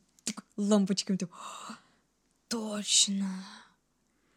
лампочками. 0.57 1.17
Там, 1.17 1.29
«А, 1.33 1.77
Точно. 2.47 3.45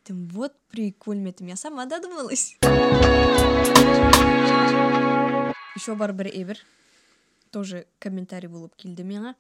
Там, 0.05 0.29
вот 0.29 0.53
прикольно, 0.69 1.29
это 1.29 1.45
я 1.45 1.57
сама 1.57 1.87
додумалась. 1.87 2.57
Еще 5.75 5.95
Барбара 5.95 6.31
Эвер. 6.31 6.59
Тоже 7.51 7.87
комментарий 7.99 8.49
болып 8.49 8.75
келді 8.77 9.05
мені. 9.05 9.35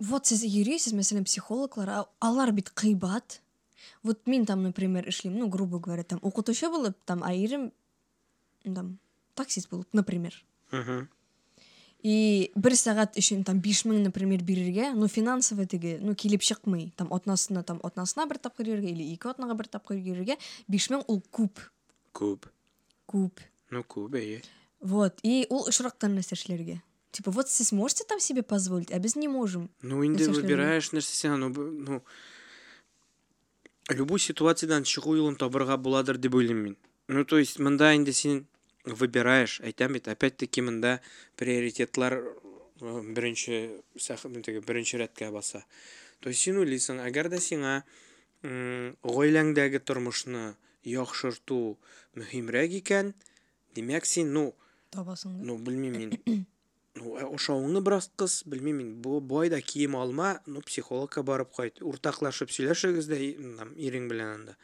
Вот 0.00 0.26
сіз 0.26 0.44
юрисіз, 0.44 0.92
мәселен, 0.92 1.24
психологлар, 1.24 2.06
алар 2.20 2.52
бит 2.52 2.72
қибат. 2.74 3.40
Вот 4.02 4.26
мин 4.26 4.46
там, 4.46 4.62
например, 4.62 5.12
шли 5.12 5.30
ну, 5.30 5.48
грубо 5.48 5.78
говоря, 5.78 6.02
там, 6.04 6.18
у 6.22 6.30
оқытушы 6.30 6.70
было 6.70 6.94
там, 7.04 7.22
айырым, 7.22 7.72
там, 8.64 8.98
таксист 9.34 9.70
был 9.70 9.84
например. 9.92 10.42
Мхм. 10.70 11.08
и 12.02 12.50
бір 12.56 12.76
сағат 12.78 13.18
үшін 13.20 13.44
там 13.44 13.60
беш 13.60 13.84
мың 13.84 14.02
например 14.06 14.42
берерге 14.42 14.92
ну 14.94 15.08
финансово 15.08 15.66
теге 15.66 15.98
ну 16.00 16.14
келіп 16.14 16.42
шықмай 16.42 16.92
там 16.96 17.12
отнасына 17.12 17.62
там 17.62 17.80
отнасына 17.82 18.26
бір 18.26 18.40
тапқыр 18.40 18.72
берерге 18.72 18.94
или 18.94 19.10
екі 19.14 19.32
отнаға 19.34 19.58
бір 19.58 19.68
тапқыр 19.74 20.00
берерге 20.00 20.38
беш 20.68 20.88
мың 20.90 21.04
ол 21.08 21.20
көп 21.32 21.66
көп 22.14 22.48
көп 23.10 23.44
ну 23.70 23.84
көп 23.84 24.16
иә 24.16 24.40
вот 24.80 25.20
и 25.22 25.46
ол 25.50 25.68
ұшырақтан 25.68 26.16
нәрсешілерге. 26.16 26.80
Типа 27.12 27.30
вот 27.30 27.50
сіз 27.50 27.72
можете 27.72 28.04
там 28.04 28.20
себе 28.20 28.42
позволить 28.42 28.92
а 28.92 28.98
біз 28.98 29.16
не 29.16 29.28
можем 29.28 29.68
ну 29.82 30.02
енді 30.04 30.30
выбираешь 30.30 30.92
нәрсесен 30.92 31.36
ну 31.36 31.48
ну 31.50 32.02
любой 33.90 34.20
ситуациядан 34.20 34.86
шығу 34.86 35.16
жолын 35.18 35.36
табырға 35.36 35.76
боладыр 35.76 36.18
деп 36.18 36.34
ойлаймын 36.34 36.64
мен. 36.64 36.76
Ну 37.08 37.24
то 37.24 37.38
есть 37.38 37.58
мында 37.58 37.92
енді 37.92 38.12
сен 38.12 38.46
выбираешь 38.84 39.60
айтам 39.60 39.92
бит 39.92 40.08
опять 40.08 40.36
таки 40.36 40.60
мында 40.60 41.00
приоритетлар 41.36 42.20
э, 42.20 43.02
бірінші 43.14 43.82
бірінші 43.94 45.02
рәткә 45.04 45.30
баса. 45.30 45.64
То 46.20 46.28
есть 46.28 46.40
сен 46.42 46.60
ойлайсың 46.60 47.00
әгәр 47.00 47.30
дә 47.32 47.40
сиңа 47.40 47.82
гаиләңдәге 48.42 49.80
тормышны 49.84 50.54
яхшырту 50.84 51.76
мөһимрәк 52.16 52.72
икән 52.80 53.12
демәк 53.76 54.08
син 54.08 54.32
ну 54.32 54.46
табасың 54.90 55.38
да? 55.38 55.44
ну 55.44 55.58
ну 57.00 57.14
ә, 57.20 57.26
ошауыңны 57.28 57.82
бераз 57.84 58.10
кыс 58.16 58.42
мен 58.46 58.96
бу 59.02 59.20
бу 59.20 59.42
айда 59.44 59.60
киім 59.60 59.96
алма 59.96 60.40
ну 60.46 60.62
психологка 60.62 61.22
барып 61.22 61.52
кайт 61.56 61.82
уртаклашып 61.82 62.50
сөйләшегез 62.50 63.08
дә 63.12 63.20
ирең 63.20 64.08
белән 64.08 64.34
анда. 64.34 64.56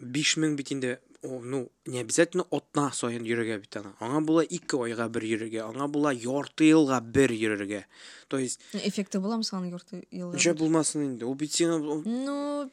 Биш 0.00 0.36
мең 0.40 0.56
бит 0.56 0.72
инде 0.72 0.98
ну 1.22 1.68
не 1.84 2.00
обязательно 2.00 2.46
отна 2.50 2.90
сайын 2.96 3.26
йөрергә 3.28 3.60
бит 3.60 3.76
ана. 3.76 3.94
Аңа 4.00 4.24
була 4.24 4.42
ике 4.42 4.80
айга 4.86 5.08
бер 5.12 5.26
йөрергә 5.28 5.66
аңа 5.66 5.88
була 5.92 6.14
ярты 6.16 6.70
елга 6.72 7.00
бер 7.00 7.30
йөрергә 7.30 7.84
то 8.28 8.38
есть 8.38 8.60
эффекті 8.72 9.20
бола 9.20 9.36
мысалы 9.36 9.68
ярты 9.68 10.04
елға 10.10 10.38
ничә 10.38 10.54
булмасын 10.56 11.04
инде. 11.04 11.28
Ул 11.28 11.34
бит 11.34 11.52
сиңа 11.52 11.76
ну 11.78 12.70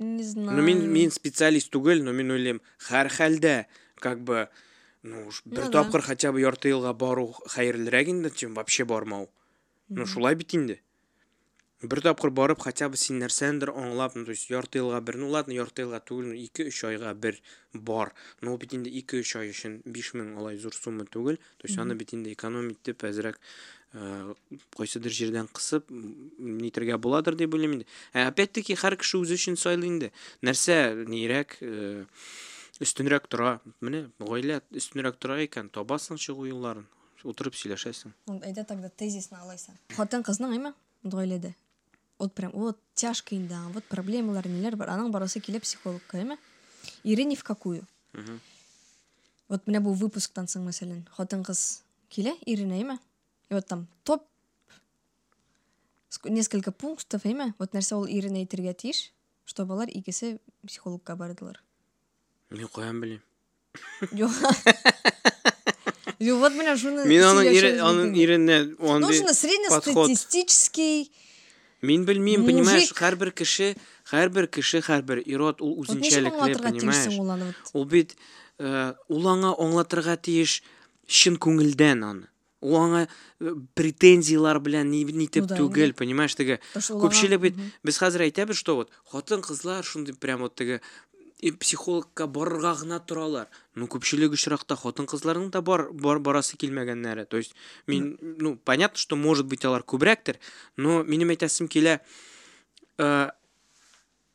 не 0.00 0.22
знаю. 0.24 0.56
Ну, 0.56 0.62
мин, 0.62 0.90
мин 0.90 1.10
специалист 1.10 1.70
түгел, 1.70 2.02
но 2.02 2.12
мин 2.16 2.32
уйлыйм, 2.32 2.62
һәр 2.88 3.10
хәлдә, 3.12 3.66
как 4.00 4.22
бы, 4.24 4.48
ну, 5.02 5.26
уж 5.28 5.42
бер 5.44 5.68
тапкыр 5.68 6.00
хотя 6.00 6.32
бы 6.32 6.40
ярты 6.40 6.72
елга 6.72 6.94
бару 6.94 7.34
хәерлерәк 7.52 8.08
инде, 8.08 8.30
чем 8.30 8.54
вообще 8.54 8.86
бармау. 8.88 9.28
Ну, 9.88 10.06
шулай 10.06 10.34
бит 10.34 10.54
инде. 10.54 10.80
Бер 11.82 12.02
тапкыр 12.04 12.28
барып, 12.30 12.60
хотя 12.60 12.90
бы 12.92 12.98
син 13.00 13.22
нәрсәндер 13.22 13.70
аңлап, 13.72 14.12
ну, 14.14 14.26
то 14.26 14.34
есть 14.34 14.50
ярты 14.50 14.82
елга 14.82 15.00
бер, 15.00 15.16
ну, 15.16 15.30
ладно, 15.32 15.54
ярты 15.56 15.86
елга 15.86 16.00
түгел, 16.04 16.26
ну, 16.28 16.34
2-3 16.36 16.88
айга 16.90 17.14
бер 17.14 17.38
бар. 17.72 18.12
Но 18.42 18.56
бит 18.60 18.74
инде 18.74 18.90
2-3 18.90 19.38
ай 19.40 19.48
өчен 19.48 19.80
5000 19.86 20.36
алай 20.36 20.58
зур 20.58 20.74
сумма 20.76 21.06
түгел. 21.06 21.38
То 21.56 21.68
есть 21.68 21.78
аны 21.78 21.94
бит 21.94 22.12
инде 22.12 22.34
экономить 22.34 22.82
дип 22.84 23.00
әзрәк 23.08 23.38
э, 23.94 24.34
кайсыдыр 24.76 25.10
җирдән 25.10 25.48
кысып 25.48 25.88
м, 25.90 26.58
нитергә 26.60 26.98
буладыр 27.00 27.34
дип 27.34 27.54
уйлыйм 27.56 27.78
инде. 27.78 27.86
Ә 28.12 28.28
опять-таки 28.28 28.76
һәр 28.76 28.98
кеше 29.00 29.16
үзе 29.16 29.40
өчен 29.40 29.56
сайлый 29.56 29.88
инде. 29.88 30.12
Нәрсә 30.44 31.06
нирәк 31.08 31.56
э, 31.64 32.04
өстенрәк 32.84 33.24
тора. 33.32 33.60
Менә 33.80 34.10
гаилә 34.20 34.60
өстенрәк 34.68 35.16
тора 35.16 35.40
икән, 35.46 35.72
табасың 35.72 36.20
чыгу 36.20 36.44
юлларын. 36.44 36.84
Утырып 37.24 37.56
сөйләшәсең. 37.56 38.12
Вот 38.28 38.44
әйдә 38.44 38.64
тогда 38.68 38.88
тезисны 38.88 39.36
алайсың 39.40 39.76
хатын 39.96 40.22
кызның 40.24 40.54
эме 40.56 40.72
гаиләдә 41.04 41.52
вот 42.19 42.33
прям 42.33 42.51
вот 42.51 42.79
тяжко 42.95 43.35
инде 43.35 43.53
аңа, 43.55 43.73
вот 43.73 43.83
проблемалар 43.85 44.47
неләр 44.47 44.75
бар 44.75 44.89
аның 44.95 45.11
барысы 45.11 45.39
килә 45.39 45.59
психологка 45.59 46.17
эме 46.21 46.37
ире 47.03 47.23
ни 47.25 47.35
в 47.35 47.43
какую 47.43 47.83
Мгм. 48.13 48.39
вот 49.49 49.67
менә 49.67 49.79
бу 49.81 49.93
выпусктан 49.93 50.47
соң 50.47 50.63
мәсәлән 50.69 51.03
хатын 51.17 51.43
кыз 51.43 51.81
килә 52.09 52.31
иренә 52.45 52.79
эме 52.81 52.99
и 53.49 53.53
вот 53.53 53.67
там 53.67 53.87
топ 54.03 54.23
ск- 56.09 56.29
несколько 56.29 56.71
пунктов 56.71 57.25
эме 57.25 57.53
вот 57.59 57.73
нәрсә 57.73 57.95
ул 57.99 58.05
иренә 58.07 58.45
әйтергә 58.45 58.73
тиеш 58.73 59.11
чтобы 59.45 59.73
алар 59.73 59.89
икесе 59.89 60.39
психологка 60.65 61.15
бардылар 61.15 61.61
Мин 62.49 62.67
каян 62.69 63.01
белим. 63.01 63.21
Жоқ. 64.13 64.31
Жоқ, 66.19 66.37
вот 66.39 66.53
менә 66.55 66.75
шуны 66.79 67.03
Мин 67.09 67.23
аның 67.25 67.43
сөйләшәбез 67.43 67.57
ире, 67.59 67.71
бит 67.73 67.81
аның 67.83 68.07
инде. 68.07 68.21
иренә 68.23 68.57
Ну, 68.79 68.91
андый 68.95 69.17
шуны 69.17 69.33
подход. 69.33 69.35
среднестатистический 69.41 71.11
Мин 71.82 72.04
белмим, 72.04 72.44
понимаешь, 72.44 72.90
Мужик. 72.90 72.98
һәрбер 73.00 73.30
кеше, 73.32 73.74
һәрбер 74.10 74.48
кеше, 74.52 74.82
һәрбер 74.84 75.22
ирод 75.24 75.60
ничек 75.60 75.80
үзенчәлекле, 75.80 76.58
понимаешь? 76.60 77.54
Ул 77.72 77.86
бит 77.88 78.16
э, 78.58 78.92
ул 79.08 79.28
аңа 79.32 79.54
аңлатырга 79.56 80.18
тиеш 80.20 80.60
чын 81.06 81.38
күңелдән 81.40 82.04
аны. 82.04 82.28
Ул 82.60 82.76
аңа 82.76 83.06
э, 83.06 83.54
претензиялар 83.72 84.60
белән 84.60 84.90
ни 84.92 85.06
нитеп 85.08 85.48
түгел, 85.48 85.94
понимаешь, 85.96 86.36
теге 86.36 86.60
күпчелек 86.76 87.40
бит 87.40 87.62
без 87.82 87.96
хәзер 87.96 88.26
әйтәбез, 88.28 88.60
что 88.60 88.76
вот 88.76 88.92
хатын 89.08 89.40
кызлар 89.40 89.84
шундый 89.84 90.14
прям 90.14 90.44
вот 90.44 90.54
теге 90.60 90.82
психологка 91.58 92.26
барырга 92.26 92.74
гына 92.74 93.00
торалар. 93.00 93.48
Ну 93.74 93.86
күпчелек 93.86 94.34
очракта 94.36 94.76
хатын 94.76 95.06
кызларның 95.08 95.50
да 95.50 95.62
бар, 95.62 95.88
бар 95.92 96.18
барасы 96.20 96.56
килмәгәннәре. 96.60 97.24
То 97.24 97.38
есть 97.38 97.54
мин 97.86 98.18
ну 98.20 98.56
понятно, 98.56 98.98
что 98.98 99.16
может 99.16 99.46
быть 99.46 99.64
алар 99.64 99.82
күбрәктер, 99.82 100.38
но 100.76 101.02
минем 101.02 101.32
әйтәсем 101.32 101.68
килә 101.68 102.00
э, 102.98 103.30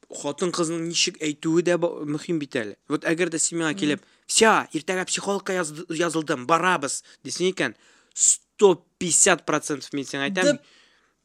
хатын 0.10 0.52
кызның 0.56 0.88
ничек 0.90 1.22
әйтүе 1.22 1.64
дә 1.66 1.78
мөһим 1.78 2.40
бит 2.40 2.58
әле. 2.58 2.78
Вот 2.90 3.06
әгәр 3.06 3.30
дә 3.30 3.40
син 3.40 3.60
миңа 3.60 3.74
килеп, 3.78 4.02
"Вся, 4.28 4.68
иртәгә 4.74 5.06
психологка 5.06 5.54
язылдым, 5.54 6.46
барабыз" 6.48 7.04
дисең 7.24 7.54
икән, 7.54 7.76
150% 8.16 9.94
мин 9.94 10.06
сиңа 10.06 10.30
әйтәм, 10.30 10.60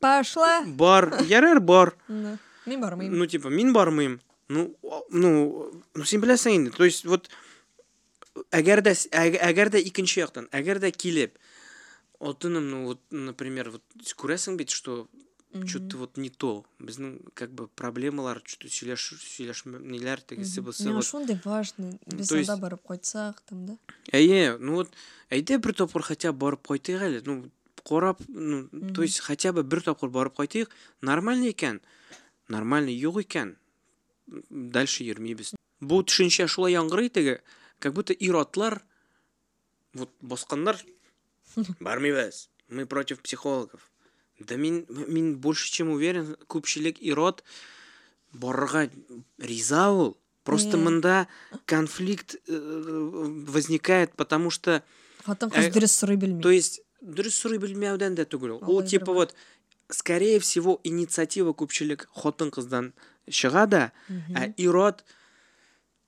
пошла 0.01 0.65
бар, 0.67 1.23
ярар 1.29 1.61
бар. 1.61 1.95
Мин 2.67 2.81
бармыйм 2.81 3.19
Ну, 3.19 3.27
типа, 3.27 3.49
мин 3.49 3.73
бармыйм. 3.73 4.21
Ну, 4.51 4.75
ну, 5.15 5.71
беләсең 5.95 6.57
инде. 6.57 6.71
То 6.75 6.85
есть, 6.85 7.05
вот 7.07 7.31
әгәр 8.51 8.83
дә 8.83 8.95
әг- 9.15 9.39
әгәр 9.39 9.71
дә 9.71 9.83
икенче 9.83 10.25
яктан, 10.25 10.49
әгәр 10.51 10.83
дә 10.83 10.91
килеп 10.91 11.39
Алтыным, 12.21 12.69
ну 12.69 12.85
вот, 12.85 13.01
например, 13.11 13.71
вот 13.71 13.83
күрәсең 14.19 14.57
бит, 14.57 14.69
что 14.71 15.09
что-то 15.67 15.97
вот 15.97 16.17
не 16.17 16.29
то. 16.31 16.65
Безнең 16.79 17.33
как 17.35 17.51
бы 17.51 17.67
проблемалар, 17.69 18.43
что-то 18.45 18.69
сөйләш 18.69 19.07
сөйләш 19.19 19.65
ниләр 19.67 20.21
тегесе 20.21 20.61
миңа 20.61 20.95
Вот. 20.95 21.05
шундый 21.05 21.41
важный 21.45 21.99
то 22.07 22.37
есть- 22.37 22.51
анда 22.51 22.61
барып 22.61 22.87
кайтсак 22.87 23.41
там 23.49 23.67
да 23.67 23.79
Әйе, 24.13 24.59
ну 24.59 24.75
вот, 24.75 24.91
әйдә 25.31 25.59
бер 25.59 25.73
тапкыр 25.75 26.03
хотя 26.03 26.33
бы 26.33 26.39
барып 26.39 26.67
кайтыйк 26.67 27.01
әле. 27.03 27.23
Ну, 27.27 27.51
карап, 27.85 28.21
ну, 28.29 28.69
то 28.95 29.03
есть 29.03 29.21
хотя 29.21 29.53
бы 29.53 29.63
бер 29.65 29.81
тапкыр 29.83 30.11
барып 30.11 30.37
кайтыйк, 30.37 30.71
нормально 31.01 31.51
икән. 31.51 31.81
Нормально 32.49 32.91
юк 32.91 33.17
икән. 33.17 33.57
Дальше 34.51 35.05
йөрмибез. 35.05 35.55
Бу 35.81 36.03
төшенчә 36.07 36.47
шулай 36.47 36.77
яңгырый 36.77 37.09
теге, 37.09 37.41
как 37.79 37.95
будто 37.95 38.13
иратлар 38.13 38.83
вот 39.95 40.11
басканнар 40.21 40.79
бармыйбыз. 41.81 42.49
Мы 42.69 42.87
против 42.87 43.21
психологов. 43.21 43.91
Да 44.39 44.57
мин 44.57 44.87
мин 44.89 45.39
больше 45.39 45.71
чем 45.71 45.91
уверен, 45.91 46.37
күпчелек 46.49 46.99
ирод 47.01 47.45
барырга 48.33 48.91
риза 49.39 49.91
ул. 49.91 50.17
Просто 50.45 50.79
Не. 50.79 50.85
мында 50.85 51.29
конфликт 51.67 52.37
э, 52.49 53.45
возникает, 53.47 54.17
потому 54.17 54.51
что 54.51 54.83
хатын 55.27 55.51
кыз 55.51 55.69
дөрес 55.69 55.93
сорый 55.93 56.17
то 56.17 56.27
белми 56.27 56.55
есть 56.55 56.81
дөрес 57.03 57.35
сорый 57.35 57.59
белмәүдән 57.59 58.17
дә 58.17 58.25
түгел. 58.25 58.57
Ул 58.65 58.83
типа 58.83 59.13
вот 59.13 59.35
скорее 59.95 60.41
всего 60.41 60.81
инициатива 60.85 61.53
күпчелек 61.53 62.07
хатын 62.15 62.51
кыздан 62.51 62.93
чыга 63.29 63.67
да, 63.67 63.93
ә 64.09 64.53
ирод 64.57 65.05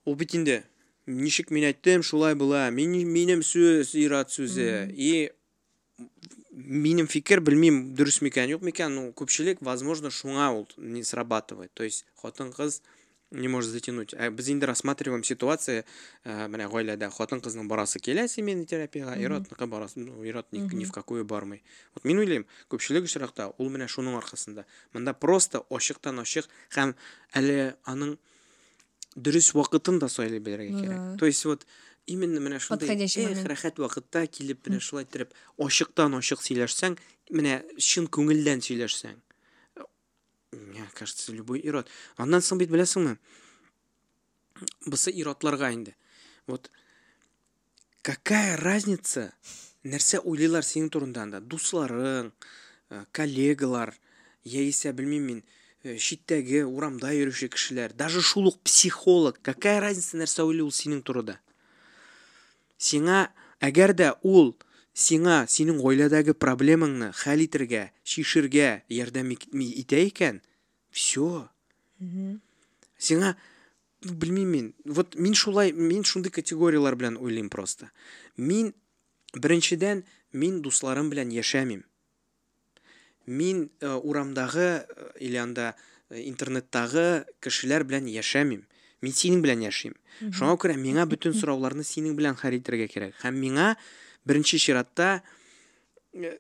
инде 0.07 0.64
ничек 1.07 1.51
мин 1.51 1.64
әйттем, 1.64 2.03
шулай 2.03 2.35
була. 2.35 2.71
Мин 2.71 2.92
минем 3.09 3.42
сүз 3.42 3.95
ирод 3.99 4.31
сүзе. 4.31 4.90
И 4.92 5.33
минем 6.51 7.07
фикер 7.07 7.40
белмим 7.40 7.95
дөрес 7.95 8.21
микән, 8.23 8.51
юк 8.51 8.62
микән, 8.62 8.95
ну 8.95 9.12
күпчелек 9.12 9.62
возможно 9.62 10.11
шуңа 10.11 10.51
ул 10.53 10.68
не 10.77 11.03
срабатывает. 11.03 11.73
То 11.75 11.85
есть 11.85 12.07
хатын 12.21 12.53
кыз 12.53 12.83
не 13.33 13.49
может 13.49 13.71
затянуть. 13.71 14.14
Ә 14.14 14.31
без 14.31 14.49
инде 14.51 14.66
рассматриваем 14.66 15.25
ситуация, 15.25 15.85
ә, 16.25 16.49
менә 16.49 16.68
гаиләдә 16.71 17.09
хатын 17.11 17.40
кызның 17.40 17.68
барасы 17.68 17.99
килә 17.99 18.29
семейный 18.29 18.66
терапиягә, 18.66 19.16
иротныкы 19.25 19.66
барасы, 19.66 20.01
ну 20.01 20.23
ирот 20.25 20.53
ни, 20.53 20.85
в 20.85 20.92
какую 20.92 21.25
бармый. 21.25 21.62
Вот 21.95 22.05
мин 22.05 22.18
уйлыйм, 22.18 22.47
күпчелек 22.68 23.05
очракта 23.09 23.53
ул 23.59 23.71
менә 23.71 23.88
шуның 23.88 24.16
аркасында. 24.21 24.66
Монда 24.92 25.14
просто 25.14 25.64
ачыктан 25.71 26.21
ачык 26.21 26.49
һәм 26.77 26.95
әле 27.35 27.77
аның 27.85 28.18
дөрес 29.16 29.55
вакытын 29.55 29.99
да 29.99 30.09
Ну 30.71 30.81
кирәк. 30.81 31.12
да. 31.12 31.16
То 31.18 31.27
есть 31.27 31.45
вот 31.45 31.66
именно 32.07 32.38
менә 32.38 32.59
шундай 32.59 32.88
эх, 32.88 33.45
рәхәт 33.45 33.79
вакытта 33.79 34.27
килеп 34.27 34.66
менә 34.66 34.81
шулай 34.81 35.05
итеп 35.05 35.33
ачыктан 35.59 36.14
ачык 36.14 36.40
сөйләшсәң, 36.40 36.99
менә 37.31 37.62
чын 37.79 38.07
күңелдән 38.07 38.61
сөйләшсәң. 38.61 39.16
Кажется, 40.95 41.33
любой 41.33 41.61
ирод. 41.61 41.88
Аннан 42.17 42.43
соң 42.45 42.61
бит 42.61 42.71
беләсеңме? 42.73 43.17
Бусы 44.87 45.11
иродларга 45.11 45.73
инде. 45.73 45.97
Вот 46.47 46.71
какая 48.03 48.57
разница? 48.57 49.33
Нәрсә 49.83 50.21
уйлыйлар 50.23 50.62
синең 50.62 50.93
турында 50.95 51.25
анда? 51.25 51.41
Дусларың, 51.41 52.31
э, 52.91 53.05
коллегалар, 53.11 53.97
яисә 54.45 54.93
белмим 54.93 55.23
мин, 55.27 55.43
э, 55.83 55.97
читтәге 55.97 56.65
урамда 56.65 57.11
йөрүче 57.11 57.49
кешеләр, 57.49 57.93
даже 57.95 58.23
шул 58.23 58.47
ук 58.47 58.61
психолог, 58.62 59.41
какая 59.43 59.81
разница 59.81 60.17
нәрсә 60.17 60.45
уйлый 60.45 60.62
ул 60.62 60.71
синең 60.71 61.03
турында? 61.03 61.41
Сиңа 62.79 63.33
әгәр 63.61 63.95
дә 63.95 64.15
ул 64.23 64.57
сиңа 64.92 65.46
синең 65.48 65.81
гаиләдәге 65.83 66.35
проблемаңны 66.35 67.12
хәл 67.16 67.44
итәргә, 67.46 67.90
шишергә 68.05 68.83
ярдәм 68.92 69.33
итә 69.33 70.02
икән, 70.09 70.42
все. 70.92 71.48
Сиңа 72.98 73.37
білмеймін 74.02 74.50
мен. 74.50 74.74
Вот 74.85 75.14
мен 75.14 75.35
шулай 75.35 75.72
мен 75.72 76.05
шундай 76.05 76.31
категориялар 76.31 76.96
белән 76.96 77.16
уйлыйм 77.16 77.48
просто. 77.50 77.90
Мин 78.37 78.74
беренчедән 79.35 80.05
мин 80.33 80.61
дусларым 80.62 81.11
белән 81.11 81.31
яшәмим. 81.31 81.85
Мин 83.26 83.70
э, 83.81 83.88
урамдагы 83.94 84.85
э, 84.88 85.11
или 85.20 85.37
анда 85.37 85.74
э, 86.11 86.22
интернеттагы 86.26 87.24
кешеләр 87.40 87.85
белән 87.85 88.11
яшәмим. 88.11 88.66
Мин 89.02 89.12
синең 89.12 89.42
белән 89.42 89.62
яшим. 89.62 89.94
Шуңа 90.20 90.57
күрә 90.59 90.76
миңа 90.76 91.07
бөтен 91.12 91.35
сорауларны 91.35 91.87
синең 91.87 92.16
белән 92.18 92.38
хәл 92.38 92.59
итәргә 92.59 92.88
кирәк. 92.90 93.14
Һәм 93.22 93.38
миңа 93.38 93.76
беренче 94.27 94.59
чиратта 94.59 95.23
э, 96.15 96.37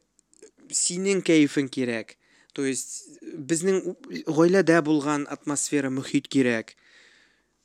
синең 0.72 1.22
кәефең 1.26 1.68
кирәк 1.72 2.16
то 2.52 2.64
есть 2.68 3.18
безнең 3.22 3.82
у- 3.92 3.96
гаиләдә 4.28 4.82
булган 4.84 5.26
атмосфера 5.30 5.90
мөхит 5.90 6.28
кирәк 6.28 6.74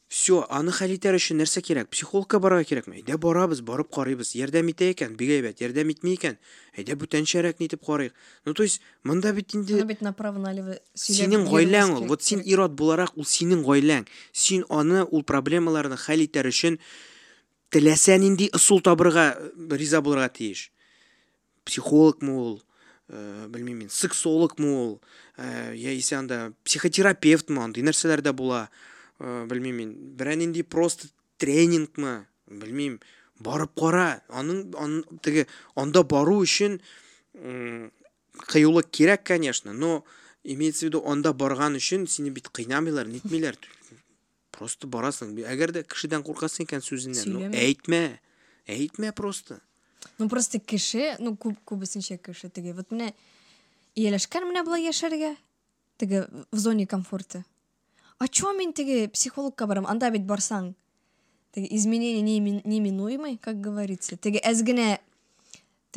все 0.08 0.38
аны 0.56 0.72
хәл 0.72 0.94
итәр 0.96 1.18
өчен 1.20 1.36
нәрсә 1.42 1.60
кирәк 1.68 1.90
психологка 1.92 2.40
барырга 2.40 2.64
кирәкме 2.70 3.02
әйдә 3.02 3.18
барабыз 3.20 3.60
барып 3.68 3.90
карыйбыз 3.92 4.30
ярдәм 4.40 4.70
итә 4.72 4.88
икән 4.94 5.18
бик 5.20 5.34
әйбәт 5.36 5.60
ярдәм 5.60 5.92
итми 5.92 6.14
икән 6.16 6.38
әйдә 6.80 6.96
бүтәнчәрәк 7.02 7.60
нитеп 7.60 7.84
карыйк 7.84 8.14
ну 8.46 8.54
то 8.54 8.64
есть 8.64 8.80
монда 9.04 9.34
бит 9.36 9.52
инде 9.54 9.84
бит 9.84 10.00
направо 10.02 10.40
налево 10.40 10.80
синең 10.96 11.44
гаиләң 11.52 11.92
ул 11.98 12.08
вот 12.08 12.24
син 12.24 12.40
ир-ат 12.40 12.72
буларак 12.80 13.18
ул 13.20 13.26
синең 13.28 13.66
гаиләң 13.68 14.08
син 14.32 14.64
аны 14.70 15.04
ул 15.04 15.24
проблемаларны 15.28 16.00
хәл 16.00 16.24
итәр 16.24 16.48
өчен 16.56 16.80
теләсә 17.74 18.18
нинди 18.22 18.50
ысул 18.56 18.82
табырга 18.82 19.34
э, 19.36 19.76
риза 19.76 20.02
булырга 20.02 20.30
тиеш. 20.30 20.72
Психологмы 21.66 22.38
ул 22.38 22.64
э, 23.10 23.48
белмим 23.50 23.80
мин 23.84 23.90
сексологмы 23.90 24.72
ул 24.74 25.02
э, 25.38 25.74
яисә 25.76 26.18
анда 26.20 26.54
психотерапевтмы 26.64 27.64
андый 27.64 27.84
нәрсәләр 27.84 28.24
дә 28.24 28.34
була 28.34 28.68
э, 29.20 29.46
белмим 29.50 29.82
мин 29.82 29.94
берәр 30.18 30.40
нинди 30.40 30.64
просто 30.64 31.10
тренингмы 31.38 32.26
белмим 32.48 33.00
барып 33.40 33.76
кара 33.78 34.22
аның 34.30 34.64
ан, 34.80 35.04
теге 35.22 35.48
анда 35.76 36.04
бару 36.04 36.44
м, 36.44 37.92
кыюлык 38.48 38.90
кирәк 38.90 39.24
конечно 39.24 39.74
но 39.74 40.04
имеется 40.44 40.86
в 40.86 40.90
виду 40.90 41.04
анда 41.06 41.34
барган 41.34 41.76
өчен 41.76 42.08
сине 42.08 42.32
бит 42.32 42.50
кыйнамыйлар 42.50 43.08
нитмиләр 43.08 43.58
просто 44.58 44.88
барасың. 44.90 45.36
Әгәр 45.46 45.72
дә 45.76 45.84
кешедән 45.88 46.24
куркасың 46.26 46.66
икән 46.66 46.82
сүзеннән 46.82 47.30
ну 47.30 47.40
Сөйләмә. 47.46 47.62
әйтмә 47.62 48.02
әйтмә 48.68 49.12
просто. 49.14 49.60
Ну 50.20 50.28
просто 50.30 50.60
кеше 50.60 51.16
ну 51.20 51.36
күп 51.38 51.58
күбесенчә 51.66 52.18
кеше 52.18 52.50
теге 52.50 52.74
вот 52.74 52.90
менә 52.92 53.14
ияләшкән 53.96 54.48
менә 54.50 54.64
болай 54.66 54.84
яшәргә 54.88 55.36
теге 55.98 56.26
в 56.52 56.58
зоне 56.58 56.86
комфорта. 56.88 57.44
А 58.20 58.28
чё 58.28 58.54
мин 58.58 58.74
теге 58.74 59.08
психологка 59.10 59.68
барам? 59.68 59.86
Анда 59.86 60.10
бит 60.12 60.26
барсаң. 60.26 60.74
Теге 61.54 61.68
изменения 61.76 62.22
неимен- 62.22 62.62
неминуемый 62.66 63.38
как 63.38 63.62
говорится. 63.62 64.18
Теге 64.18 64.40
әз 64.44 64.64
генә 64.64 65.00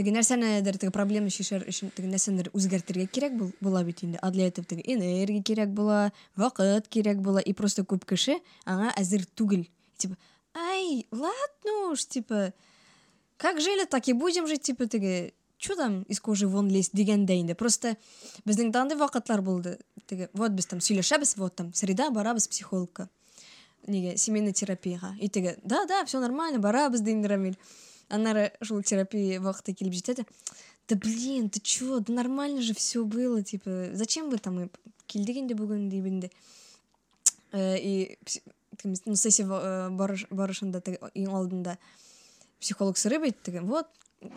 теге 0.00 0.14
нәрсәнедер 0.16 0.78
теге 0.80 0.92
проблема 0.94 1.28
өчен 1.28 1.90
теге 1.92 2.08
нәрсәнедер 2.08 2.48
үзгәртергә 2.56 3.04
кирәк 3.12 3.36
бул- 3.36 3.52
була 3.60 3.82
бит 3.84 4.02
инде 4.02 4.18
а 4.22 4.30
для 4.30 4.46
этого 4.48 4.64
энергия 4.80 5.42
кирәк 5.42 5.74
була 5.76 6.12
вакыт 6.36 6.88
кирәк 6.88 7.20
була 7.20 7.40
и 7.40 7.52
просто 7.52 7.84
күп 7.84 8.06
кеше 8.08 8.38
аңа 8.64 8.94
әзер 8.96 9.26
түгел 9.36 9.66
типа 9.98 10.16
ай 10.54 11.06
ладно 11.12 11.90
уж 11.92 12.06
типа 12.06 12.54
как 13.36 13.60
жили 13.60 13.84
так 13.84 14.08
и 14.08 14.14
будем 14.14 14.46
жить 14.46 14.62
типа 14.62 14.86
теге 14.86 15.34
чё 15.58 15.76
там 15.76 16.02
из 16.08 16.18
кожи 16.20 16.48
вон 16.48 16.70
лезть 16.70 16.96
дигәндә 16.96 17.36
инде 17.36 17.54
просто 17.54 17.96
безнең 18.46 18.72
дә 18.72 18.80
андый 18.80 18.96
вакытлар 18.96 19.42
булды 19.42 19.78
теге 20.06 20.30
вот 20.32 20.52
без 20.52 20.64
там 20.64 20.80
сөйләшәбез 20.80 21.36
вот 21.36 21.56
там 21.56 21.74
среда 21.74 22.08
барабыз 22.10 22.48
психологка 22.48 23.10
неге 23.86 24.16
семейный 24.16 24.54
терапияга 24.54 25.14
и 25.20 25.28
теге 25.28 25.58
да 25.62 25.84
да 25.84 26.06
все 26.06 26.20
нормально 26.20 26.58
барабыз 26.58 27.02
ди 27.02 27.12
инде 27.12 27.54
рамил 28.10 28.20
аннары 28.20 28.52
шул 28.62 28.82
терапия 28.82 29.40
вакыты 29.40 29.72
килеп 29.72 29.92
җитә 29.92 30.14
дә 30.14 30.26
да 30.88 30.96
блин 30.96 31.48
ты 31.50 31.60
чё? 31.60 32.00
Да 32.00 32.12
нормально 32.12 32.62
же 32.62 32.74
все 32.74 33.04
было 33.04 33.42
типа 33.42 33.90
зачем 33.92 34.30
вы 34.30 34.38
там 34.38 34.60
и 34.60 34.68
килдек 35.06 35.36
инде 35.36 35.54
бүгін 35.54 35.88
дип 35.88 36.06
инде 36.06 36.30
Э, 37.52 37.76
и 37.78 38.16
пси- 38.24 38.42
тем- 38.80 38.94
ну, 39.06 39.16
сессия 39.16 39.44
э, 39.44 39.88
барыш- 39.90 40.28
барышында 40.30 40.80
теге 40.80 40.98
ең 41.14 41.34
алдында 41.34 41.78
психолог 42.60 42.96
сұрап 42.96 43.22
айтты 43.24 43.50
теге 43.50 43.60
вот 43.60 43.86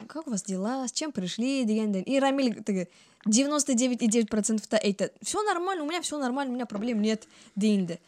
как 0.07 0.25
у 0.27 0.31
вас 0.31 0.41
дела? 0.43 0.88
С 0.88 0.91
чем 0.91 1.12
пришли? 1.12 1.63
Дегенде. 1.63 2.01
И 2.01 2.19
рамиль 2.19 2.63
теге 2.63 2.88
99,9 3.27 4.67
та 4.67 4.77
айтады 4.77 5.12
все 5.21 5.43
нормально 5.43 5.83
у 5.83 5.88
меня 5.88 6.01
все 6.01 6.17
нормально 6.17 6.53
у 6.53 6.55
меня 6.55 6.65
проблем 6.65 7.01
нет 7.01 7.27
дейінді 7.55 7.99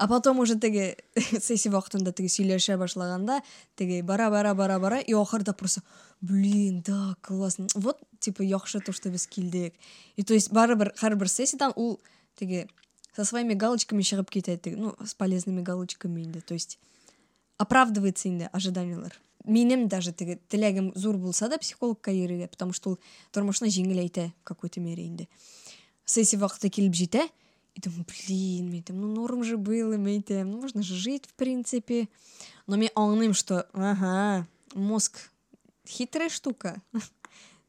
а 0.00 0.08
потом 0.08 0.38
уже 0.38 0.58
теге 0.58 0.96
сессия 1.40 1.68
вақытында 1.68 2.14
теге 2.16 2.30
сөйлеше 2.32 2.78
башлаганда 2.80 3.42
теге 3.76 4.02
бара 4.02 4.30
бара 4.30 4.54
бара 4.54 4.78
бара 4.80 4.98
и 4.98 5.12
ахырда 5.12 5.52
просто 5.52 5.82
блин 6.22 6.80
да 6.80 7.16
классно 7.20 7.66
вот 7.74 8.00
типа 8.18 8.40
яхшы 8.40 8.80
то 8.80 8.92
что 8.92 9.10
без 9.10 9.26
килдек. 9.26 9.74
И 10.16 10.22
то 10.22 10.32
есть 10.32 10.52
барыбір 10.52 10.94
һәрбір 10.96 11.28
сессиядан 11.28 11.74
ул 11.76 12.00
теге 12.34 12.70
со 13.14 13.26
своими 13.26 13.52
галочками 13.52 14.00
шығып 14.00 14.30
кетеді 14.30 14.62
теге 14.62 14.76
ну 14.76 14.96
с 15.04 15.12
полезными 15.12 15.60
галочками 15.60 16.22
инде. 16.22 16.40
То 16.40 16.54
есть 16.54 16.78
оправдывается 17.58 18.30
инде 18.30 18.48
ожиданиялар. 18.54 19.12
Менің 19.44 19.86
даже 19.88 20.12
теге 20.12 20.38
теләгем 20.48 20.92
зур 20.94 21.18
булса 21.18 21.50
да 21.50 21.58
психологка 21.58 22.10
йөрергә 22.10 22.48
потому 22.48 22.72
что 22.72 22.96
ул 22.96 22.98
жеңел 23.68 24.00
әйтә 24.00 24.30
в 24.40 24.44
какой-то 24.44 24.80
мере 24.80 25.06
инде. 25.06 25.28
Сессия 26.06 26.38
җитә 26.94 27.28
и 27.74 27.80
думаю 27.80 28.04
блин 28.08 28.70
мен 28.70 28.80
әйтәм 28.82 29.00
ну 29.00 29.08
норм 29.14 29.44
же 29.44 29.56
было 29.56 29.96
мен 29.96 30.20
әйтәм 30.20 30.50
ну 30.50 30.60
можно 30.60 30.82
же 30.82 30.94
жить 30.94 31.26
в 31.26 31.34
принципе 31.34 32.08
но 32.66 32.76
мен 32.76 32.90
аңлыйм 32.94 33.34
что 33.34 33.66
ага 33.72 34.46
мозг 34.74 35.30
хитрая 35.86 36.28
штука 36.28 36.80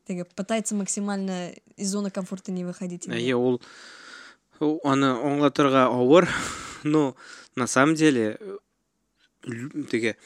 теге 0.07 0.25
пытается 0.25 0.75
максимально 0.75 1.51
из 1.77 1.89
зоны 1.89 2.09
комфорта 2.11 2.51
не 2.51 2.63
выходить 2.65 3.07
инде. 3.07 3.17
әйе 3.17 3.35
ул 3.35 3.61
ул 4.59 4.79
аны 4.83 5.13
аңлатырга 5.17 5.87
авыр 5.87 6.29
но 6.83 7.15
на 7.55 7.67
самом 7.67 7.95
деле 7.95 8.37
э, 8.39 8.57
лю- 9.43 9.83
теге 9.85 10.17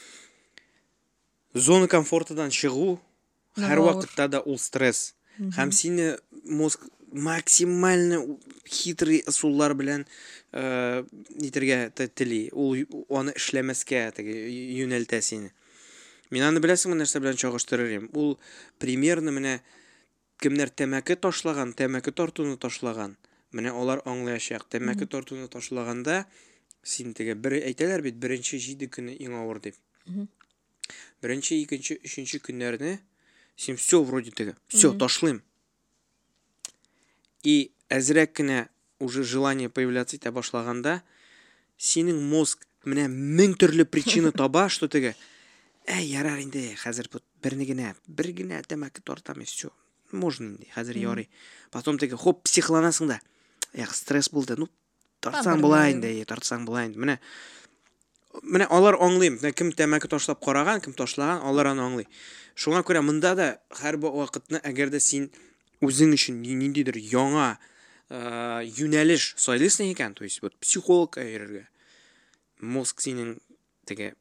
зона 1.53 1.88
комфортадан 1.88 2.49
чыгу 2.49 2.99
һәр 3.55 3.79
Авыр. 3.79 3.93
вакытта 3.95 4.27
да 4.27 4.41
ул 4.41 4.57
стресс 4.59 5.15
һәм 5.39 5.71
сине 5.71 6.17
мозг 6.43 6.83
максимально 7.15 8.19
хитрый 8.67 9.23
ысуллар 9.28 9.73
белән 9.73 10.06
э, 10.51 11.04
нитәргә 11.39 11.91
те- 11.95 12.08
тели. 12.08 12.49
Ул 12.51 12.75
аны 13.10 13.34
эшләмәскә 13.39 14.12
теге 14.17 14.36
юнәлтә 14.51 15.21
сине. 15.21 15.54
Мин 16.30 16.43
аны 16.43 16.60
беләсеңме 16.60 16.97
нәрсә 16.99 17.21
белән 17.23 17.39
чагыштырыр 17.39 18.10
ул 18.13 18.38
примерно 18.80 19.32
менә 19.32 19.60
кемнәр 20.43 20.69
тәмәке 20.69 21.15
ташлаган 21.15 21.73
тәмәке 21.73 22.12
тартуны 22.12 22.58
ташлаган. 22.58 23.15
Менә 23.56 23.71
алар 23.71 24.01
аңлаячак. 24.06 24.67
Тәмәке 24.69 25.08
тартуны 25.08 25.47
ташлаганда 25.47 26.25
син 26.84 27.13
теге 27.13 27.36
бер 27.36 27.56
әйтәләр 27.62 28.01
бит 28.04 28.19
беренче 28.19 28.58
җиде 28.60 28.88
көнне 28.91 29.15
иң 29.15 29.38
авыр 29.39 29.62
дип. 29.62 29.75
Беренче 31.21 31.56
икенче 31.63 31.97
өченче 32.04 32.39
көннәрне 32.39 32.99
син 33.56 33.78
все 33.78 34.04
вроде 34.04 34.32
теге 34.32 34.56
все 34.67 34.91
ташлыйм. 34.93 35.41
И 37.45 37.71
әзрәк 37.93 38.36
кенә 38.41 38.67
уже 38.99 39.23
желание 39.23 39.69
появляться 39.69 40.17
итә 40.17 40.31
башлаганда 40.36 41.01
синең 41.77 42.21
мозг 42.29 42.65
менә 42.86 43.08
мең 43.10 43.55
төрле 43.60 43.86
причина 43.86 44.31
таба 44.31 44.67
что 44.73 44.88
теге 44.88 45.15
әй 45.86 46.05
ярар 46.10 46.41
инде 46.41 46.73
хәзер 46.81 47.10
бу 47.13 47.21
берне 47.43 47.65
генә 47.69 47.95
бер 48.08 48.31
генә 48.34 48.62
тәмәке 48.65 49.05
тартам 49.05 49.41
и 49.41 49.45
все 49.45 49.71
можно 50.12 50.58
хәзер 50.73 50.95
Мгм. 50.95 51.01
ярый. 51.01 51.29
Потом 51.71 51.97
теге 51.97 52.15
хоп 52.15 52.43
психланасың 52.43 53.08
да 53.08 53.19
эх 53.73 53.93
стресс 53.93 54.29
булды 54.29 54.55
ну 54.58 54.69
тартсаң 55.21 55.60
инде. 55.91 56.08
әйе, 56.08 56.25
тартсаң 56.25 56.65
менә 56.65 57.19
менә 58.43 58.67
алар 58.69 58.96
аңлыйм. 58.96 59.39
Менә 59.39 59.54
кем 59.54 59.71
тәмәке 59.71 60.08
ташлап 60.08 60.43
караган 60.43 60.81
кем 60.81 60.93
ташлаган 60.93 61.41
алар 61.41 61.67
аны 61.67 61.81
аңлый. 61.81 62.08
Шуңа 62.56 62.83
күрә 62.83 63.02
монда 63.02 63.35
да 63.35 63.60
һәр 63.81 63.98
вакытны 63.98 64.62
әгәр 64.63 64.89
дә 64.89 65.00
син 65.00 65.31
үзең 65.82 66.13
өчен 66.15 66.42
ни- 66.42 66.56
ниндидер 66.56 66.96
яңа 66.98 67.58
э, 68.10 68.63
юнәлеш 68.78 69.34
сайлыйсың 69.38 69.92
икән 69.94 70.13
то 70.15 70.23
есть 70.23 70.42
вот 70.42 70.56
психологка 70.60 71.21
йөрергә 71.26 71.65
мозг 72.62 73.02
синең 73.02 73.40
теге 73.86 74.13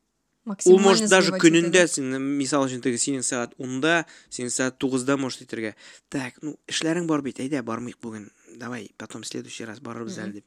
Максимально 0.45 0.83
может 0.83 1.09
даже 1.09 1.31
итә, 1.31 1.87
син 1.89 2.11
мисал 2.37 2.67
өчен 2.67 2.83
теге 2.85 2.99
синең 3.01 3.23
сәгать 3.25 3.55
10-да 3.57 4.05
синең 4.29 4.51
сәгать 4.53 4.77
9-да 4.83 5.17
может 5.17 5.41
итәргә 5.47 5.75
так 6.13 6.37
ну 6.43 6.59
эшләрең 6.69 7.07
бар 7.09 7.23
бит 7.25 7.41
әйдә 7.41 7.63
бармыйк 7.65 7.97
бүген 8.03 8.27
давай 8.61 8.91
потом 8.99 9.25
следующий 9.25 9.65
раз 9.65 9.81
барырбыз 9.81 10.19
әле 10.21 10.33
дип 10.33 10.45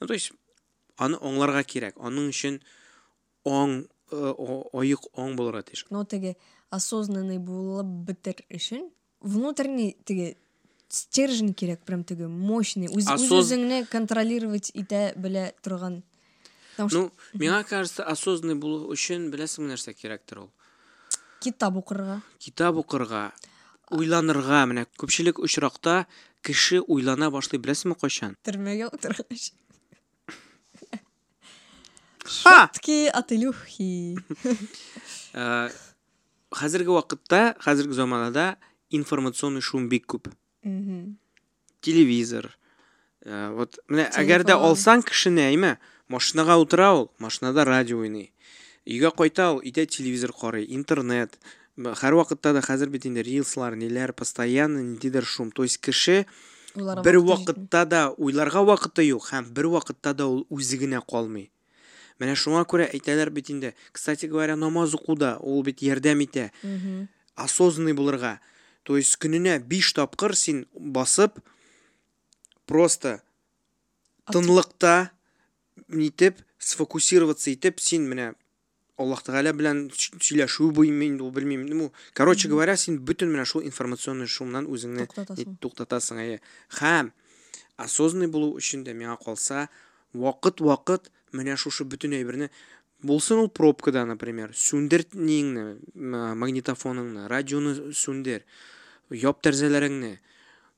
ну 0.00 0.06
то 0.06 0.14
есть 0.14 0.30
аны 0.96 1.18
аңларга 1.18 1.64
кирәк 1.66 1.98
аның 1.98 2.28
өчен 2.30 2.60
аң 3.44 3.88
э, 4.12 4.16
о- 4.16 4.68
аек 4.78 5.10
аң 5.18 5.34
булырга 5.34 5.64
тиеш 5.66 5.86
но 5.90 6.04
теге 6.04 6.36
осознанный 6.70 7.38
булып 7.42 7.90
бетер 8.06 8.44
өчен 8.48 8.86
внутренний 9.22 9.96
теге 10.04 10.36
стержень 10.88 11.54
керек 11.54 11.80
прям 11.80 12.04
теге 12.04 12.28
мощный. 12.28 12.88
Осоз- 12.88 13.30
үзеңне 13.30 13.86
контролировать 13.86 14.72
торган 15.62 16.02
Потому 16.72 16.88
что 16.88 16.98
ну 16.98 17.12
миңа 17.38 17.64
кажется 17.64 18.02
осознанный 18.04 18.56
болу 18.56 18.88
үшін 18.92 19.28
білесің 19.30 19.68
нәрсе 19.68 19.92
керектір 19.92 20.46
ол? 20.46 20.50
Китап 21.40 21.76
укырга 21.76 22.22
китап 22.38 22.76
укырга 22.80 23.32
уйланырга 23.90 24.64
менә 24.64 24.86
күпчелек 24.96 25.42
очракта 25.44 26.06
кеше 26.40 26.80
уйлана 26.80 27.30
башлый 27.30 27.60
беләсеңме 27.60 27.98
кайчан 28.00 28.36
төрмәгә 28.46 28.88
утыргач 28.88 29.52
Ха! 32.24 32.70
шутки 32.72 33.06
от 33.12 33.32
Илюхи. 33.32 34.16
Ә, 35.34 35.72
хәзерге 36.54 36.94
вакытта 36.94 37.56
хәзерге 37.60 37.92
заманада 37.98 38.56
информационный 38.92 39.60
шум 39.60 39.88
бик 39.88 40.06
Мгм. 40.62 41.16
телевизор. 41.80 42.56
Ә, 43.24 43.54
вот 43.54 43.78
әгәр 43.88 44.42
дә 44.42 44.54
Телефон. 44.54 44.70
алсаң 44.70 45.02
кешене 45.04 45.50
әйме 45.50 45.78
машинага 46.08 46.56
утыра 46.58 46.92
ул 46.94 47.10
машинада 47.18 47.64
радио 47.64 47.98
уйный 47.98 48.32
өйгә 48.86 49.10
кайта 49.16 49.52
ул 49.52 49.60
өйдә 49.62 49.86
телевизор 49.86 50.32
карый 50.32 50.66
интернет. 50.68 51.38
Һәр 51.78 52.14
вакытта 52.14 52.52
да 52.52 52.86
бит 52.86 53.06
инде 53.06 53.22
рилслар 53.22 53.76
ниләр 53.76 54.12
постоянно 54.12 54.78
ниндидер 54.78 55.24
шум. 55.24 55.50
То 55.50 55.62
есть 55.62 55.78
вакыты 55.78 56.26
җитми. 57.20 57.28
вакытта 57.30 57.86
да 57.86 58.10
уйларга 58.16 58.62
вакыты 58.62 59.02
юк 59.06 59.30
һәм 59.32 59.46
бер 59.52 59.68
вакытта 59.68 60.14
да 60.14 60.26
үзе 60.26 60.76
генә 60.76 61.00
калмый. 61.08 61.50
Менә 62.18 62.34
шуңа 62.34 62.64
күрә 62.66 62.90
әйтәләр 62.92 63.30
бит 63.30 63.50
инде. 63.50 63.74
Кстати 63.92 64.26
говоря 64.26 64.56
намаз 64.56 64.94
укуда 64.94 65.38
ул 65.40 65.62
бит 65.62 65.80
ярдәм 65.80 66.20
итә. 66.24 66.50
Осознанный 67.36 67.94
булырга. 67.94 68.40
То 68.82 68.96
есть 68.96 69.16
көненә 69.22 69.58
биш 69.60 69.92
тапкыр 69.94 70.34
син 70.36 70.66
басып 70.74 71.38
просто 72.66 73.22
тынлыкта 74.32 75.10
нитеп 75.88 76.40
сфокусироваться 76.58 77.52
итеп 77.52 77.80
син 77.80 78.06
менә 78.10 78.32
аллаһ 79.00 79.22
тәгалә 79.26 79.52
белән 79.56 79.78
ш- 79.94 80.14
сөйләшү 80.18 80.70
буймы 80.76 81.08
инде 81.10 81.24
ул 81.24 81.32
белмим 81.34 81.64
ну 81.66 81.92
короче 82.14 82.48
говоря 82.48 82.76
син 82.76 82.98
бөтен 83.00 83.32
менә 83.32 83.44
шул 83.44 83.62
информационный 83.62 84.26
шумнан 84.26 84.66
нит- 84.66 85.08
туктатасың. 85.60 86.18
әйе. 86.22 86.40
Һәм 86.78 87.10
осознанный 87.78 88.28
булу 88.28 88.54
өчен 88.58 88.84
дә 88.84 88.94
миңа 88.94 89.16
калса 89.24 89.68
вакыт 90.12 90.60
вакыт 90.60 91.10
менә 91.32 91.56
шушы 91.56 91.84
бөтен 91.84 92.12
әйберне 92.12 92.50
булсын 93.02 93.38
ул 93.42 93.48
пробкада 93.50 94.04
например 94.06 94.52
сүндер 94.54 95.04
ниңне 95.14 95.64
м, 95.94 96.16
магнитофоныңны 96.38 97.26
радионы 97.30 97.92
сүндер 97.92 98.44
яп 99.10 99.42
тәрзәләреңне 99.44 100.18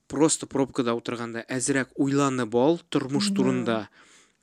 просто 0.08 0.46
пробкада 0.46 0.94
утырганда 0.96 1.44
әзрәк 1.48 1.92
уйланып 1.96 2.54
ал 2.54 2.80
тормыш 2.90 3.30
Да. 3.30 3.34
турында. 3.36 3.78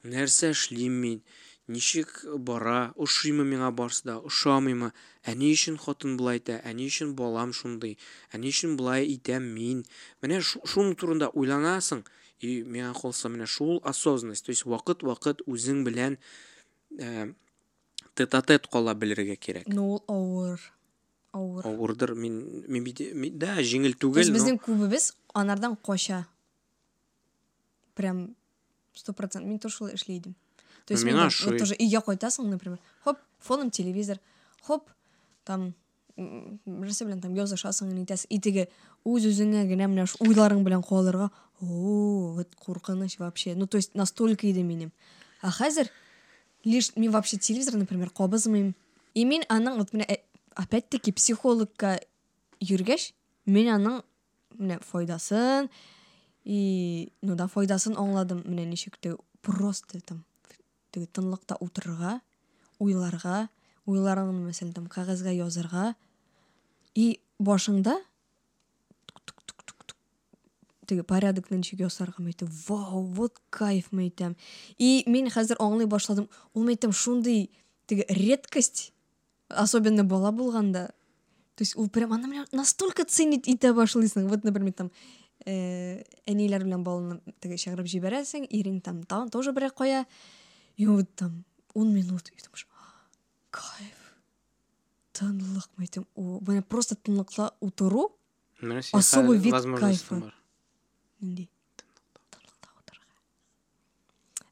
Нәрсә 0.03 0.51
эшлим 0.51 0.93
мин? 1.01 1.21
Ничек 1.67 2.25
бара? 2.37 2.91
Ошыймы 2.97 3.45
миңа 3.45 3.69
да 4.03 4.17
ошамыймы 4.17 4.91
ә 5.23 5.35
ни 5.35 5.51
өчен 5.53 5.77
хатын 5.77 6.17
болай 6.17 6.39
итә 6.39 6.61
ә 6.65 6.73
ни 6.73 6.87
өчен 6.87 7.13
балам 7.15 7.53
шундый? 7.53 7.97
Ә 8.33 8.37
ни 8.39 8.49
өчен 8.49 8.75
болай 8.77 9.05
итәм 9.05 9.43
мин? 9.53 9.85
Менә 10.21 10.41
шу- 10.41 10.61
шуның 10.65 10.95
турында 10.95 11.29
уйланасың 11.33 12.03
и 12.41 12.63
миңа 12.63 12.93
калса 12.99 13.29
менә 13.29 13.45
шул 13.45 13.79
осознанность. 13.83 14.45
То 14.45 14.51
есть 14.51 14.65
вакыт 14.65 15.03
вакыт 15.03 15.41
үзең 15.45 15.83
белән 15.85 16.17
ә, 18.15 18.17
тет-а-тет 18.17 18.67
кала 18.67 18.93
белергә 18.93 19.35
кирәк 19.37 19.67
Ну 19.67 19.83
ул 19.95 20.03
авыр. 20.07 20.59
Авыр. 21.33 21.65
авырдыр 21.67 22.13
мин 22.15 22.63
мин 22.67 22.83
бит 22.83 22.99
ми- 23.13 23.29
да 23.29 23.55
есть 23.59 23.99
түгел 23.99 24.27
но 24.27 24.33
безнең 24.37 24.59
күбебез 24.59 25.13
анардан 25.33 25.75
кача. 25.75 26.27
Прям 27.95 28.35
100%. 28.95 29.43
Мин 29.45 29.59
тоже 29.59 29.75
шулай 29.75 29.95
эшләйдем. 29.95 30.35
То 30.85 30.93
есть 30.93 31.05
вот 31.05 31.57
тоже 31.57 31.75
өйгә 31.75 32.01
кайтасың, 32.03 32.49
например. 32.49 32.79
Хоп, 33.03 33.17
фоном 33.39 33.69
телевизор. 33.71 34.19
Хоп, 34.61 34.89
там 35.45 35.73
м, 36.17 36.59
берсе 36.65 37.05
белән 37.05 37.21
там 37.21 37.33
язышасың, 37.33 37.93
нитәсең. 37.93 38.27
И 38.29 38.39
теге 38.39 38.67
үз 39.05 39.25
үзеңә 39.25 39.63
генә 39.69 39.87
менә 39.87 40.05
уйларың 40.19 40.63
белән 40.63 40.83
калырга. 40.83 41.31
О, 41.61 42.33
вот 42.35 42.55
куркыныч 42.55 43.19
вообще. 43.19 43.55
Ну 43.55 43.67
то 43.67 43.77
есть 43.77 43.95
настолько 43.95 44.49
иде 44.49 44.63
минем. 44.63 44.91
А 45.41 45.51
хәзер 45.51 45.89
лишь 46.63 46.95
мин 46.95 47.11
вообще 47.11 47.37
телевизор, 47.37 47.75
например, 47.75 48.09
кабызмыйм. 48.09 48.75
И 49.13 49.25
мин 49.25 49.43
аның 49.49 49.77
вот 49.77 49.93
менә 49.93 50.05
э, 50.07 50.21
опять-таки 50.55 51.11
психологка 51.11 51.99
йөргәч, 52.59 53.11
мин 53.45 53.71
аның 53.73 54.01
менә 54.57 54.79
файдасын 54.85 55.69
и 56.45 57.11
ну 57.21 57.35
да 57.35 57.47
файдасын 57.51 57.97
аңладым 57.99 58.43
менә 58.45 58.65
ничек 58.69 58.97
теге 58.97 59.17
просто 59.41 59.99
там 59.99 60.23
теге 60.91 61.07
тынлыкта 61.07 61.57
утырырга, 61.59 62.21
уйларга, 62.79 63.49
уйларыңны 63.85 64.47
мәсәлән 64.47 64.73
там 64.73 64.87
язарга 65.35 65.95
и 66.95 67.19
башыңда 67.39 67.97
тук-тук-тук-тук 70.91 70.91
теге 70.91 71.03
порядокны 71.03 71.55
ничек 71.55 71.79
ясарга 71.79 72.21
мәйтем. 72.23 72.49
Вау, 72.67 73.03
вот 73.03 73.39
кайф 73.49 73.91
мәйтем. 73.91 74.35
И 74.77 75.03
мин 75.07 75.29
хәзер 75.29 75.57
аңлый 75.59 75.87
башладым. 75.87 76.29
Ул 76.53 76.65
мәйтем 76.65 76.91
шундый 76.91 77.49
теге 77.87 78.05
редкость, 78.09 78.93
особенно 79.49 80.03
бала 80.03 80.31
булганда. 80.31 80.93
То 81.55 81.61
есть 81.61 81.75
ул 81.77 81.89
прям 81.89 82.13
аны 82.13 82.27
менә 82.27 82.47
настолько 82.51 83.05
ценить 83.05 83.47
башлыйсың. 83.47 84.27
Вот, 84.27 84.43
например, 84.43 84.73
там 84.73 84.91
э, 85.45 86.03
әниләр 86.25 86.63
белән 86.63 86.83
баланы 86.83 87.21
теге 87.39 87.57
чыгарып 87.57 87.87
җибәрәсең, 87.87 88.47
ирең 88.49 88.81
там 88.81 89.03
та, 89.03 89.27
тоже 89.29 89.51
берәр 89.51 89.71
кая. 89.71 90.05
И 90.77 90.85
вот 90.87 91.13
там 91.15 91.45
10 91.73 91.93
минут 91.93 92.29
и 92.29 92.43
думаешь, 92.43 92.67
кайф. 93.49 93.97
Тынлык 95.13 95.69
мәйтем. 95.77 96.07
О, 96.15 96.39
менә 96.41 96.63
просто 96.63 96.95
менә 98.61 98.81
син 98.81 98.99
особый 98.99 99.37
вид 99.37 99.55
кайфа. 99.79 100.31
Бар. 101.21 101.27
нинди 101.27 101.49
тынлыкта 101.77 102.69
утырырга. 102.79 103.19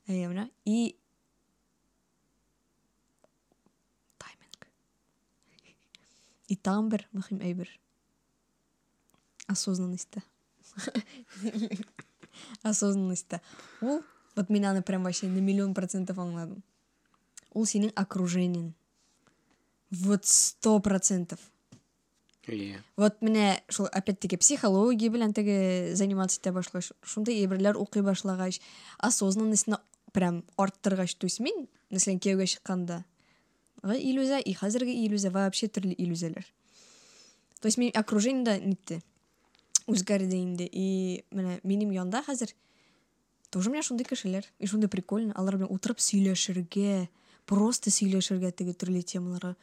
Әйе, 0.08 0.28
менә 0.30 0.50
и 0.66 0.96
тайминг. 4.18 4.68
И 6.48 6.56
тагын 6.56 6.90
бер 6.90 7.08
мөһим 7.14 7.42
әйбер. 7.42 7.70
Осознанностьта. 9.48 10.22
Осознанностьта. 12.62 13.42
Ул, 13.82 14.04
вот 14.36 14.50
мин 14.50 14.66
аны 14.66 14.84
прям 14.84 15.04
вообще 15.04 15.28
на 15.28 15.40
миллион 15.40 15.74
процентов 15.74 16.18
аңладым. 16.18 16.62
Ул 17.54 17.66
синең 17.66 17.92
окружениең. 17.96 18.74
Вот 19.90 20.26
сто 20.26 20.80
процентов. 20.80 21.40
Иә. 22.56 22.82
Вот 22.98 23.22
менә 23.22 23.62
шул 23.70 23.88
опять-таки 23.92 24.38
психология 24.38 25.10
белән 25.10 25.34
теге 25.34 25.96
заниматься 25.96 26.40
итә 26.40 26.54
башлагач, 26.56 26.92
шундай 27.04 27.42
әйберләр 27.44 27.78
укый 27.78 28.02
башлагач, 28.02 28.60
осознанностьны 28.98 29.78
прям 30.14 30.44
арттыргач, 30.58 31.16
то 31.16 31.26
есть 31.26 31.40
мин, 31.40 31.68
мәсәлән, 31.92 32.20
кияүгә 32.20 32.48
чыкканда, 32.50 33.04
иллюзия, 33.84 34.40
и 34.40 34.54
хәзерге 34.54 34.94
иллюзия 35.06 35.32
вообще 35.32 35.68
төрле 35.68 35.94
иллюзияләр. 35.98 36.46
То 37.62 37.68
есть 37.68 37.78
минем 37.78 37.94
окружение 37.96 38.44
да 38.44 38.58
нитте. 38.58 39.02
Үзгәрде 39.88 40.38
инде. 40.38 40.66
И 40.72 41.26
менә 41.32 41.60
минем 41.64 41.92
янда 41.92 42.24
хәзер 42.24 42.54
тоже 43.50 43.70
менә 43.70 43.84
шундый 43.84 44.06
кешеләр. 44.06 44.46
И 44.60 44.68
шундый 44.68 44.90
прикольно. 44.90 45.34
Алар 45.36 45.58
белән 45.58 45.74
утырып 45.74 46.00
сөйләшергә, 46.00 47.10
просто 47.46 47.92
сөйләшергә 47.92 48.52
теге 48.52 48.74
төрле 48.74 49.02
темаларга. 49.02 49.56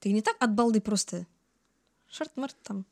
Теге 0.00 0.14
не 0.14 0.22
так 0.22 0.36
от 0.40 0.54
балды 0.54 0.80
просто 0.80 1.26
шарт-март 2.10 2.56
там. 2.62 2.84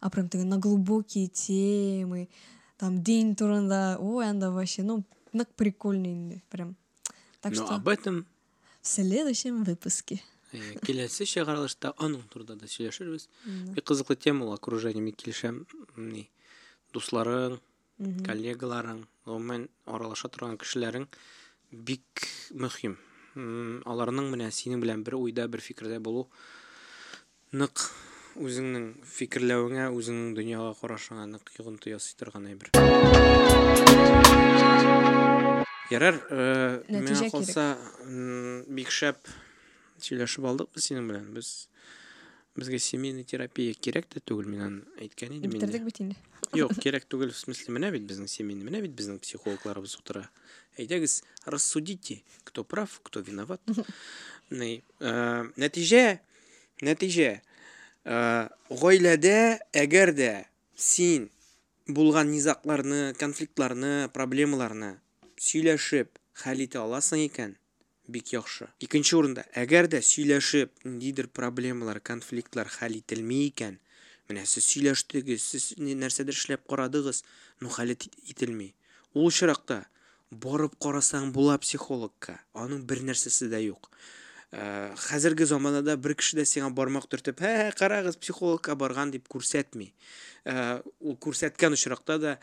А 0.00 0.10
прям 0.10 0.28
теге 0.28 0.44
на 0.44 0.58
глубокие 0.58 1.28
темы, 1.28 2.28
там 2.76 3.02
день 3.02 3.34
турында, 3.36 3.96
ой, 3.98 4.28
анда 4.28 4.50
вообще, 4.50 4.82
ну, 4.82 5.04
нык 5.32 5.48
прикольно 5.54 6.06
инде, 6.06 6.42
прям. 6.50 6.76
Так 7.40 7.54
Но 7.54 7.64
что 7.64 7.74
об 7.76 7.88
этом 7.88 8.26
в 8.82 8.86
следующем 8.86 9.64
выпуске. 9.64 10.20
келесі 10.84 11.26
чыгарылышта 11.26 11.94
аның 11.98 12.28
турында 12.30 12.54
да. 12.54 12.66
Бик 13.74 13.84
кызыклы 13.84 14.16
тема 14.16 14.46
ул 14.46 14.52
окружение 14.52 15.02
мин 15.02 15.14
килешәм. 15.14 15.66
Ни 15.96 16.28
дусларың, 16.94 17.58
коллегаларың, 17.98 19.04
гомумән 19.26 19.68
аралаша 19.86 20.28
торган 20.28 20.58
кешеләрең 20.58 21.08
бик 21.72 22.28
мөһим. 22.52 22.96
Аларның 23.34 24.30
менә 24.30 24.50
синең 24.50 24.80
белән 24.84 25.02
бер 25.02 25.16
уйда, 25.18 25.48
бер 25.48 25.60
фикердә 25.60 25.98
булу 25.98 26.28
нык 27.52 27.90
үзеңнең 28.40 28.86
фикерләвеңә, 29.06 29.88
үзеңнең 29.94 30.34
дөньяга 30.36 30.74
карашыңа 30.80 31.26
нык 31.30 31.52
йогынты 31.58 31.92
ясый 31.94 32.16
торган 32.18 32.48
әйбер. 32.50 32.72
Ярар, 35.92 36.18
миңа 36.88 37.14
кирәк. 37.14 37.30
калса, 37.30 37.66
м, 38.06 38.64
бик 38.68 38.90
шәп 38.90 39.28
сөйләшеп 40.00 40.44
алдык 40.48 40.72
без 40.74 40.88
синең 40.88 41.08
белән. 41.10 41.30
Без 41.36 41.68
безгә 42.56 42.78
семейный 42.78 43.24
терапия 43.24 43.74
кирәк 43.74 44.06
тә 44.10 44.22
түгел, 44.24 44.48
мин 44.48 44.84
әйткән 44.98 45.38
идем. 45.38 45.50
Бетердек 45.50 45.84
бит 45.84 46.00
инде. 46.00 46.16
Юк, 46.54 46.72
кирәк 46.78 47.06
түгел, 47.10 47.30
в 47.30 47.36
смысле, 47.36 47.74
менә 47.74 47.90
бит 47.90 48.02
безнең 48.02 48.28
семейный, 48.28 48.64
менә 48.64 48.80
бит 48.82 48.94
безнең 48.94 49.18
психологларыбыз 49.18 49.96
утыра. 49.98 50.28
Әйдәгез, 50.78 51.22
рассудите, 51.46 52.22
кто 52.44 52.64
прав, 52.64 53.00
кто 53.02 53.20
виноват. 53.20 53.60
Э, 54.54 55.48
нәтиҗә, 55.56 56.20
нәтиҗә, 56.84 57.40
э, 58.04 58.48
гаиләдә 58.70 59.38
әгәр 59.72 60.14
дә 60.16 60.32
син 60.76 61.30
булган 61.86 62.30
низакларны, 62.30 63.14
конфликтларны, 63.20 64.08
проблемаларны 64.14 64.98
сөйләшеп 65.40 66.18
хәл 66.40 66.62
итә 66.64 66.80
аласың 66.82 67.24
икән, 67.26 67.54
бик 68.08 68.32
яхшы. 68.32 68.68
Икенче 68.84 69.16
урында, 69.18 69.44
әгәр 69.58 69.88
дә 69.92 70.00
сөйләшеп 70.04 70.84
ниндидер 70.86 71.28
проблемалар, 71.28 72.00
конфликтлар 72.00 72.70
хәл 72.70 72.96
ителми 73.00 73.44
икән, 73.48 73.78
менә 74.30 74.44
сез 74.48 74.66
сөйләштегез, 74.70 75.44
сез 75.44 75.72
нәрсәдер 75.78 76.36
эшләп 76.36 76.64
карадыгыз, 76.70 77.22
ну 77.60 77.72
хәл 77.72 77.94
ит- 77.96 78.08
ителми. 78.30 78.72
Ул 79.14 79.28
очракта 79.28 79.84
барып 80.30 80.78
карасаң 80.80 81.32
була 81.32 81.58
психологка, 81.58 82.40
аның 82.54 82.86
бер 82.88 83.02
нәрсәсе 83.04 83.50
дә 83.52 83.60
юк. 83.66 83.90
Ә, 84.54 84.94
хәзерге 84.94 85.48
заманада 85.50 85.96
бер 85.98 86.14
кеше 86.14 86.36
дә 86.38 86.44
сиңа 86.46 86.68
бармак 86.70 87.08
төртеп, 87.10 87.40
«Һә, 87.42 87.72
карагыз, 87.74 88.14
психологка 88.22 88.76
барган» 88.78 89.10
дип 89.10 89.26
күрсәтми. 89.32 89.88
Ә, 90.46 90.78
ул 91.00 91.16
күрсәткән 91.18 91.74
очракта 91.74 92.18
да 92.22 92.34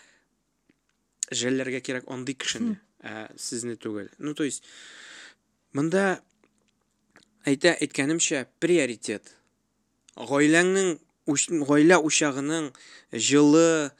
жәлләргә 1.31 1.79
кирәк 1.79 2.09
андый 2.11 2.35
кешене, 2.35 2.81
ә, 2.99 3.31
түгел. 3.79 4.09
Ну, 4.17 4.33
то 4.33 4.43
есть, 4.43 4.65
монда 5.71 6.19
әйтә 7.47 7.77
әйткәнемчә, 7.79 8.43
приоритет. 8.59 9.31
Гаиләңнең 10.17 10.99
уч- 11.31 11.47
гаилә 11.63 12.01
учагының 12.03 12.73
җылы, 13.13 13.91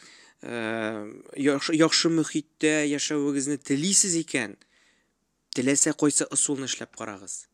ә, 0.43 1.23
яхшы, 1.37 1.77
яхшы 1.79 2.11
мөхиттә 2.11 2.83
яшәвегезне 2.91 3.55
телисез 3.55 4.19
икән, 4.19 4.57
теләсә 5.55 5.95
кайсы 5.95 6.27
ысулны 6.27 6.67
эшләп 6.67 6.97
карагыз. 6.99 7.47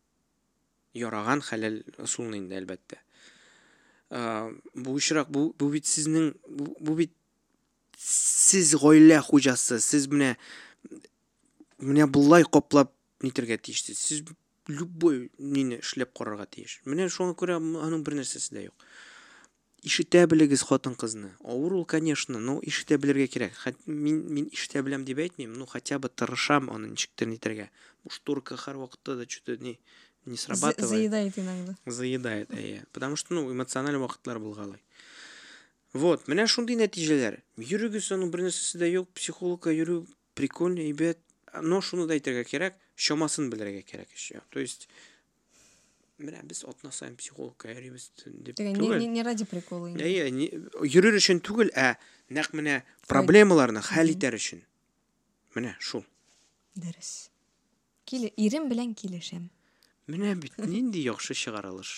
Яраган 0.96 1.42
хәләл 1.44 1.82
әлбәттә. 2.62 3.02
Ә, 4.08 4.20
бу 4.74 4.96
очрак, 4.96 5.28
бу, 5.30 5.50
бу 5.58 5.68
бит 5.72 5.86
сезнең, 5.86 6.32
бу, 6.48 6.72
бу 6.80 6.94
бит 6.96 7.12
сез 7.98 8.74
гаилә 8.78 9.20
хуҗасы, 9.26 9.80
сез 9.84 10.08
менә 10.08 10.36
менә 11.78 12.06
булай 12.10 12.46
каплап 12.46 12.94
нитәргә 13.22 13.58
тиешсез. 13.60 13.98
Сез 13.98 14.24
любой 14.68 15.30
нине 15.38 15.80
эшләп 15.82 16.14
карарга 16.16 16.46
тиеш. 16.46 16.80
Менә 16.84 17.08
шуңа 17.12 17.36
күрә 17.38 17.58
м- 17.60 17.76
аның 17.82 18.04
бер 18.06 18.18
нәрсәсе 18.20 18.54
дә 18.54 18.64
юк. 18.68 18.86
Ишетә 19.86 20.24
белегез 20.26 20.64
хатын-кызны. 20.66 21.30
Авыр 21.44 21.72
ул, 21.78 21.84
конечно, 21.84 22.38
но 22.38 22.60
Мин 23.86 24.24
мин 24.26 24.48
ишетә 24.50 24.82
беләм 24.82 25.04
дип 25.04 25.18
әйтмим, 25.18 25.54
ну 25.54 25.66
хотя 25.66 25.98
бы 25.98 26.08
тырышам 26.08 26.70
аны 26.70 26.88
ничектер 26.88 27.28
вакытта 28.76 29.16
да 29.16 29.24
не 29.56 29.78
не 30.28 30.36
срабатывает. 30.36 30.88
заедает 30.88 31.38
иногда. 31.38 31.76
Заедает 31.86 32.50
әйе 32.50 32.84
потому 32.92 33.16
что 33.16 33.34
ну 33.34 33.50
эмоциональ 33.52 33.96
вакытлар 33.96 34.38
булгалай 34.38 34.80
вот 35.92 36.28
менә 36.28 36.46
шундый 36.46 36.76
нәтиҗәләр 36.76 37.40
йөрегез 37.56 38.12
аның 38.12 38.30
бер 38.32 38.44
нәрсәсе 38.48 38.78
дә 38.78 38.90
юк 38.92 39.08
психологка 39.16 39.72
йөрү 39.72 40.04
прикольно 40.38 40.84
әйбәт 40.84 41.18
но 41.62 41.80
шуны 41.80 42.06
да 42.06 42.18
кирәк 42.18 42.76
чамасын 42.96 43.48
белергә 43.50 43.82
кирәк 43.82 44.12
еще 44.14 44.42
то 44.50 44.60
есть 44.60 44.88
менә 46.18 46.42
без 46.44 46.64
атна 46.64 46.90
саен 46.90 47.16
психологка 47.16 47.70
йөрибез 47.72 48.10
дип 48.26 48.56
Тегә, 48.58 48.98
не, 48.98 49.22
ради 49.22 49.44
прикола 49.44 49.90
не- 49.90 50.50
йөрер 50.82 51.14
өчен 51.18 51.40
түгел 51.40 51.70
ә 51.74 51.96
нәкъ 52.28 52.58
менә 52.58 52.82
проблемаларны 53.06 53.82
хәл 53.86 54.10
итәр 54.10 54.34
өчен 54.34 54.64
менә 55.54 55.76
шул 55.78 56.04
Киле, 58.08 58.32
ирем 58.36 58.70
белән 58.70 58.94
килешәм 58.96 59.50
менә 60.08 60.34
бит 60.40 60.56
нинди 60.64 61.02
яхшы 61.04 61.36
чыгарылыш 61.36 61.92